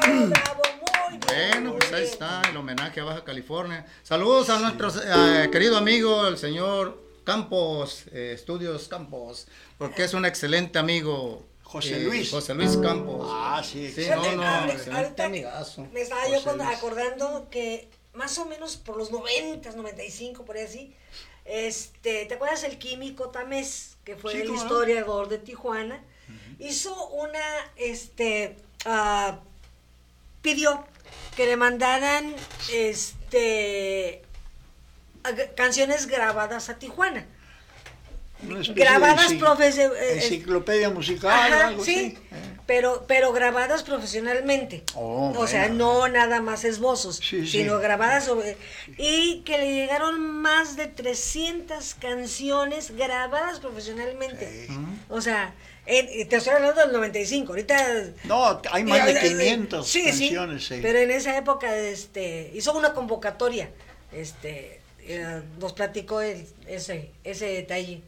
Bueno, 1.27 1.75
pues 1.77 1.93
ahí 1.93 2.03
está 2.03 2.41
el 2.49 2.57
homenaje 2.57 2.99
a 3.01 3.03
Baja 3.03 3.23
California. 3.23 3.85
Saludos 4.03 4.49
a 4.49 4.59
nuestro 4.59 4.89
eh, 4.89 5.49
querido 5.51 5.77
amigo, 5.77 6.27
el 6.27 6.37
señor 6.37 7.03
Campos, 7.23 8.03
eh, 8.11 8.31
Estudios 8.35 8.87
Campos, 8.87 9.47
porque 9.77 10.03
es 10.03 10.13
un 10.13 10.25
excelente 10.25 10.77
amigo 10.79 11.43
José 11.63 11.97
eh, 11.97 12.03
Luis. 12.05 12.29
José 12.31 12.53
Luis 12.53 12.77
Campos. 12.77 13.27
Ah, 13.31 13.61
sí. 13.63 13.91
Sí, 13.91 14.07
no, 14.09 14.15
no, 14.35 14.43
ahorita- 14.47 14.95
ahorita. 14.97 15.29
Me 15.91 16.01
estaba 16.01 16.27
yo 16.27 16.39
Luis. 16.55 16.67
acordando 16.77 17.47
que 17.49 17.89
más 18.15 18.37
o 18.37 18.45
menos 18.45 18.77
por 18.77 18.97
los 18.97 19.11
90, 19.11 19.71
95, 19.71 20.45
por 20.45 20.57
ahí 20.57 20.63
así, 20.65 20.95
este, 21.45 22.25
¿te 22.25 22.33
acuerdas 22.35 22.63
el 22.63 22.77
químico 22.79 23.29
Tamés, 23.29 23.97
que 24.03 24.15
fue 24.15 24.31
Sí, 24.33 24.41
el 24.41 24.47
no. 24.49 24.55
historiador 24.55 25.29
de 25.29 25.37
Tijuana? 25.37 26.01
Hizo 26.59 27.07
una, 27.09 27.39
este, 27.75 28.55
ah, 28.85 29.39
pidió 30.41 30.85
que 31.35 31.45
le 31.45 31.57
mandaran, 31.57 32.33
este, 32.71 34.21
canciones 35.55 36.07
grabadas 36.07 36.69
a 36.69 36.77
Tijuana. 36.79 37.25
De 38.41 38.73
Grabadas 38.73 39.31
profes- 39.33 39.77
eh, 39.77 39.89
eh, 39.99 40.13
Enciclopedia 40.15 40.89
musical, 40.89 41.31
Ajá, 41.53 41.67
algo 41.69 41.83
sí, 41.83 41.95
así. 41.95 42.17
Eh. 42.35 42.54
Pero, 42.65 43.05
pero 43.07 43.31
grabadas 43.31 43.83
profesionalmente. 43.83 44.83
Oh, 44.95 45.33
o 45.37 45.47
sea, 45.47 45.69
no 45.69 46.07
nada 46.07 46.41
más 46.41 46.63
esbozos, 46.63 47.17
Sí, 47.17 47.41
sí. 47.45 47.59
sino 47.59 47.79
grabadas 47.79 48.25
sobre... 48.25 48.57
Y 48.97 49.41
que 49.45 49.57
le 49.57 49.71
llegaron 49.73 50.19
más 50.19 50.75
de 50.75 50.87
300 50.87 51.95
canciones 51.95 52.91
grabadas 52.95 53.59
profesionalmente. 53.59 54.67
O 55.09 55.21
sea, 55.21 55.53
en- 55.85 56.27
te 56.27 56.35
estoy 56.37 56.53
hablando 56.53 56.81
del 56.81 56.91
95, 56.91 57.53
ahorita... 57.53 58.03
No, 58.23 58.59
hay 58.71 58.83
más 58.83 59.05
de 59.05 59.11
Eh, 59.11 59.17
eh, 59.21 59.27
500 59.29 59.87
sí, 59.87 60.11
sí, 60.11 60.33
canciones. 60.33 60.67
Pero 60.81 60.97
en 60.99 61.11
esa 61.11 61.37
época 61.37 61.75
este, 61.77 62.51
hizo 62.55 62.73
una 62.75 62.93
convocatoria, 62.93 63.69
este, 64.11 64.81
eh, 65.01 65.41
nos 65.59 65.73
platicó 65.73 66.21
el- 66.21 66.47
ese, 66.67 67.11
ese 67.23 67.45
detalle. 67.45 68.01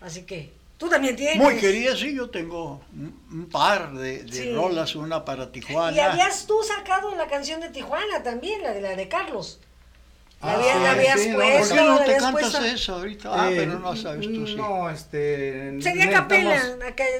Así 0.00 0.22
que 0.22 0.52
tú 0.80 0.88
también 0.88 1.14
tienes. 1.14 1.36
Muy 1.36 1.56
querida, 1.58 1.94
sí, 1.94 2.14
yo 2.16 2.30
tengo 2.30 2.80
un, 3.30 3.48
par 3.52 3.92
de, 3.92 4.24
de 4.24 4.32
Sí. 4.32 4.52
rolas, 4.54 4.96
una 4.96 5.24
para 5.24 5.52
Tijuana. 5.52 5.94
Y 5.96 6.00
habías 6.00 6.46
tú 6.46 6.56
sacado 6.66 7.14
la 7.14 7.26
canción 7.28 7.60
de 7.60 7.68
Tijuana 7.68 8.22
también, 8.24 8.62
la 8.62 8.72
de 8.72 8.80
la 8.80 8.96
de 8.96 9.06
Carlos. 9.06 9.60
La 10.42 10.52
Ah, 10.52 10.54
habías, 10.54 10.72
sí, 10.78 10.82
la 10.82 10.90
habías 10.92 11.20
sí, 11.20 11.28
no, 11.28 11.36
puesto, 11.36 11.58
¿Por 11.58 11.68
qué 11.76 11.84
no 11.84 11.98
te 11.98 12.16
cantas 12.16 12.32
puesto. 12.32 12.64
eso 12.64 12.94
ahorita? 12.94 13.28
Ah, 13.30 13.50
Eh, 13.52 13.56
pero 13.58 13.78
no 13.78 13.94
sabes 13.94 14.26
tú, 14.26 14.46
sí. 14.46 14.54
No, 14.56 14.88
este. 14.88 15.82
Sería 15.82 16.10
capela, 16.10 16.58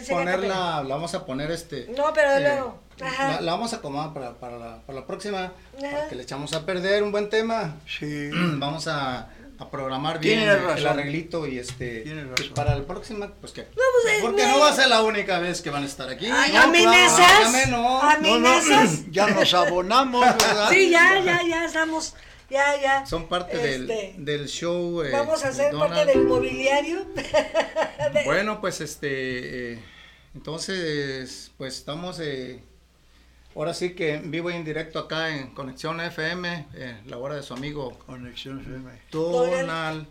Ponerla, 0.08 0.32
capela. 0.36 0.82
la 0.82 0.94
vamos 0.94 1.14
a 1.14 1.26
poner 1.26 1.50
este. 1.50 1.86
No, 1.94 2.14
pero 2.14 2.40
luego, 2.40 2.78
ajá. 2.98 3.32
La, 3.32 3.40
la 3.42 3.52
vamos 3.52 3.74
a 3.74 3.76
acomodar 3.76 4.14
para, 4.14 4.32
para, 4.40 4.56
la, 4.58 4.76
para 4.86 5.00
la 5.00 5.06
próxima, 5.06 5.38
Ajá. 5.42 5.52
para 5.92 6.08
que 6.08 6.14
le 6.14 6.22
echamos 6.22 6.54
a 6.54 6.64
perder 6.64 7.02
un 7.02 7.12
buen 7.12 7.28
tema. 7.28 7.76
Sí. 7.86 8.30
Vamos 8.56 8.88
a, 8.88 9.28
a 9.60 9.70
programar 9.70 10.18
bien 10.18 10.40
el 10.40 10.62
razón. 10.64 10.86
arreglito 10.86 11.46
y 11.46 11.58
este. 11.58 12.02
Y 12.06 12.12
razón. 12.12 12.54
para 12.54 12.74
la 12.76 12.84
próxima, 12.86 13.30
pues 13.40 13.52
que. 13.52 13.62
pues, 13.62 14.14
eh, 14.14 14.18
porque 14.22 14.42
me- 14.46 14.48
no 14.52 14.58
va 14.60 14.70
a 14.70 14.74
ser 14.74 14.88
la 14.88 15.02
única 15.02 15.38
vez 15.38 15.60
que 15.60 15.70
van 15.70 15.82
a 15.82 15.86
estar 15.86 16.08
aquí. 16.08 16.26
Ay, 16.32 16.52
No, 16.52 16.62
amenazas. 16.62 17.16
claro, 17.16 17.52
válgame, 17.52 17.66
no. 17.66 18.38
No, 18.38 18.38
no, 18.40 18.90
ya 19.10 19.26
nos 19.28 19.54
abonamos, 19.54 20.24
¿verdad? 20.38 20.70
Sí, 20.70 20.90
ya, 20.90 21.20
ya, 21.24 21.40
ya 21.46 21.64
estamos. 21.66 22.14
Ya, 22.48 22.80
ya. 22.82 23.06
Son 23.06 23.28
parte 23.28 23.54
Este, 23.56 23.94
del, 24.16 24.24
del 24.24 24.48
show. 24.48 25.02
eh, 25.02 25.10
Vamos 25.12 25.44
a 25.44 25.52
ser 25.52 25.70
Donald. 25.70 25.92
parte 25.94 26.06
del 26.12 26.24
mobiliario. 26.26 27.04
Bueno, 28.24 28.60
pues 28.60 28.80
este, 28.80 29.74
eh, 29.74 29.78
entonces, 30.34 31.52
pues 31.56 31.76
estamos, 31.76 32.18
eh, 32.20 32.60
ahora 33.54 33.74
sí 33.74 33.90
que 33.94 34.14
en 34.14 34.30
vivo 34.30 34.50
y 34.50 34.54
en 34.54 34.64
directo 34.64 34.98
acá 34.98 35.36
en 35.36 35.50
Conexión 35.54 36.00
FM, 36.00 36.66
eh, 36.74 37.00
la 37.06 37.18
hora 37.18 37.34
de 37.36 37.42
su 37.42 37.54
amigo 37.54 37.98
Conexión 38.06 38.60
FM. 38.60 38.90
Donald, 39.10 40.06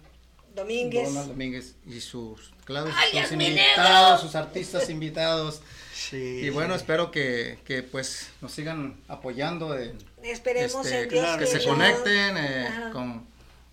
Domínguez. 0.56 1.08
Donald 1.08 1.30
Domínguez 1.30 1.76
y 1.86 2.02
sus, 2.02 2.52
claro, 2.66 2.90
¡Ay, 2.96 3.22
sus 3.24 3.32
invitados, 3.34 4.22
sus 4.22 4.36
artistas 4.36 4.90
invitados. 4.90 5.62
Sí. 5.94 6.42
Y 6.44 6.50
bueno, 6.50 6.76
espero 6.76 7.12
que, 7.12 7.60
que 7.66 7.84
pues 7.84 8.30
nos 8.42 8.52
sigan 8.52 8.98
apoyando. 9.08 9.78
eh, 9.78 9.94
Esperemos 10.24 10.86
este, 10.86 11.04
en 11.04 11.10
Dios 11.10 11.24
claro, 11.24 11.40
que 11.40 11.46
se 11.48 11.64
conecten 11.68 12.38
eh, 12.38 12.70
con, 12.94 13.26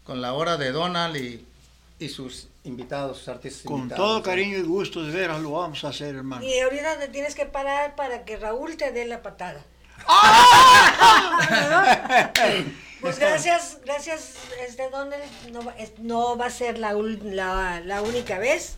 con 0.05 0.21
la 0.21 0.33
hora 0.33 0.57
de 0.57 0.73
Donald 0.73 1.17
y, 1.17 1.45
y 1.99 2.09
sus 2.09 2.49
invitados, 2.65 3.19
sus 3.19 3.29
artistas 3.29 3.63
Con 3.65 3.81
invitados. 3.83 4.05
todo 4.07 4.23
cariño 4.23 4.59
y 4.59 4.63
gusto, 4.63 5.03
de 5.03 5.13
veras 5.13 5.41
lo 5.41 5.53
vamos 5.53 5.83
a 5.85 5.89
hacer, 5.89 6.15
hermano. 6.15 6.45
Y 6.45 6.59
ahorita 6.61 6.99
te 6.99 7.09
tienes 7.09 7.35
que 7.35 7.47
parar 7.47 7.95
para 7.97 8.25
que 8.25 8.37
Raúl 8.37 8.77
te 8.77 8.93
dé 8.93 9.07
la 9.07 9.23
patada. 9.23 9.65
Pues 13.01 13.19
gracias, 13.21 13.79
gracias, 13.85 14.35
este 14.67 14.89
Donald, 14.91 15.23
no, 15.53 15.61
no 15.99 16.37
va 16.37 16.47
a 16.47 16.51
ser 16.51 16.79
la, 16.79 16.95
ul- 16.95 17.23
la, 17.23 17.81
la 17.85 18.03
única 18.03 18.39
vez. 18.39 18.77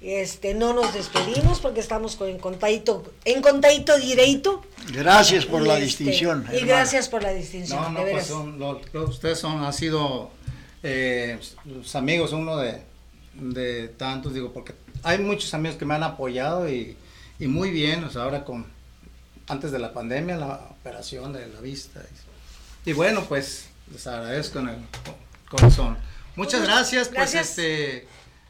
Este, 0.00 0.52
no 0.52 0.74
nos 0.74 0.92
despedimos 0.92 1.60
porque 1.60 1.80
estamos 1.80 2.16
con, 2.16 2.28
en 2.28 2.38
contadito, 2.38 3.10
en 3.24 3.40
contadito 3.40 3.96
direito. 3.98 4.62
Gracias 4.92 5.46
por 5.46 5.62
Y, 5.62 5.66
la 5.66 5.74
este, 5.74 5.84
distinción. 5.86 6.42
Y 6.52 6.56
hermano. 6.56 6.66
gracias 6.66 7.08
por 7.08 7.22
la 7.22 7.30
distinción, 7.32 7.80
No, 7.80 7.88
no, 7.90 7.98
de 8.00 8.10
pues 8.10 8.12
veras. 8.14 8.26
son, 8.26 8.58
lo- 8.58 8.80
lo- 8.92 9.04
ustedes 9.08 9.38
son, 9.38 9.64
han 9.64 9.72
sido 9.72 10.30
eh, 10.84 11.40
los 11.64 11.96
amigos, 11.96 12.32
uno 12.32 12.56
de, 12.58 12.82
de 13.34 13.88
tantos, 13.88 14.32
digo, 14.34 14.52
porque 14.52 14.74
hay 15.02 15.18
muchos 15.18 15.52
amigos 15.54 15.76
que 15.76 15.84
me 15.84 15.94
han 15.94 16.04
apoyado 16.04 16.68
y, 16.68 16.96
y 17.40 17.46
muy 17.48 17.70
bien, 17.70 18.04
o 18.04 18.10
sea, 18.10 18.22
ahora 18.22 18.44
con, 18.44 18.66
antes 19.48 19.72
de 19.72 19.78
la 19.80 19.92
pandemia, 19.92 20.36
la 20.36 20.68
operación 20.80 21.32
de 21.32 21.48
la 21.48 21.60
vista. 21.60 22.00
Y, 22.84 22.90
y 22.90 22.92
bueno, 22.92 23.24
pues 23.24 23.66
les 23.90 24.06
agradezco 24.06 24.60
en 24.60 24.68
el 24.68 24.76
co- 25.04 25.16
corazón. 25.56 25.96
Muchas 26.36 26.60
Muchas 26.60 26.62
gracias, 26.62 27.08
pues 27.08 27.34
este, 27.34 28.06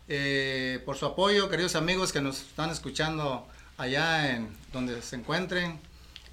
eh, 0.08 0.82
por 0.84 0.96
su 0.96 1.06
apoyo, 1.06 1.48
queridos 1.48 1.76
amigos 1.76 2.12
que 2.12 2.20
nos 2.20 2.40
están 2.40 2.70
escuchando 2.70 3.46
allá 3.76 4.34
en 4.34 4.48
donde 4.72 5.00
se 5.02 5.16
encuentren. 5.16 5.78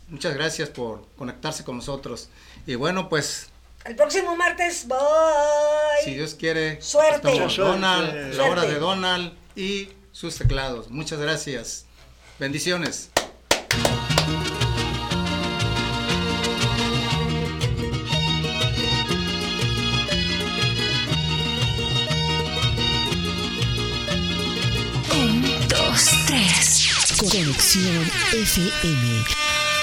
Muchas 0.07 0.33
gracias 0.33 0.69
por 0.69 1.07
conectarse 1.15 1.63
con 1.63 1.77
nosotros. 1.77 2.29
Y 2.67 2.75
bueno, 2.75 3.07
pues, 3.07 3.50
El 3.85 3.95
próximo 3.95 4.35
martes, 4.35 4.87
bye. 4.87 4.97
si 6.03 6.13
Dios 6.13 6.35
quiere, 6.35 6.81
Suerte. 6.81 7.29
estamos 7.31 7.53
Suerte. 7.53 7.71
Donald, 7.73 8.33
la 8.35 8.43
hora 8.43 8.61
Suerte. 8.61 8.73
de 8.73 8.79
Donald 8.79 9.33
y 9.55 9.89
sus 10.11 10.37
teclados. 10.37 10.89
Muchas 10.89 11.19
gracias. 11.19 11.85
Bendiciones. 12.37 13.09
Un, 25.13 25.67
dos, 25.67 26.09
tres. 26.27 26.89
Conexión 27.19 28.09
FM. 28.33 29.23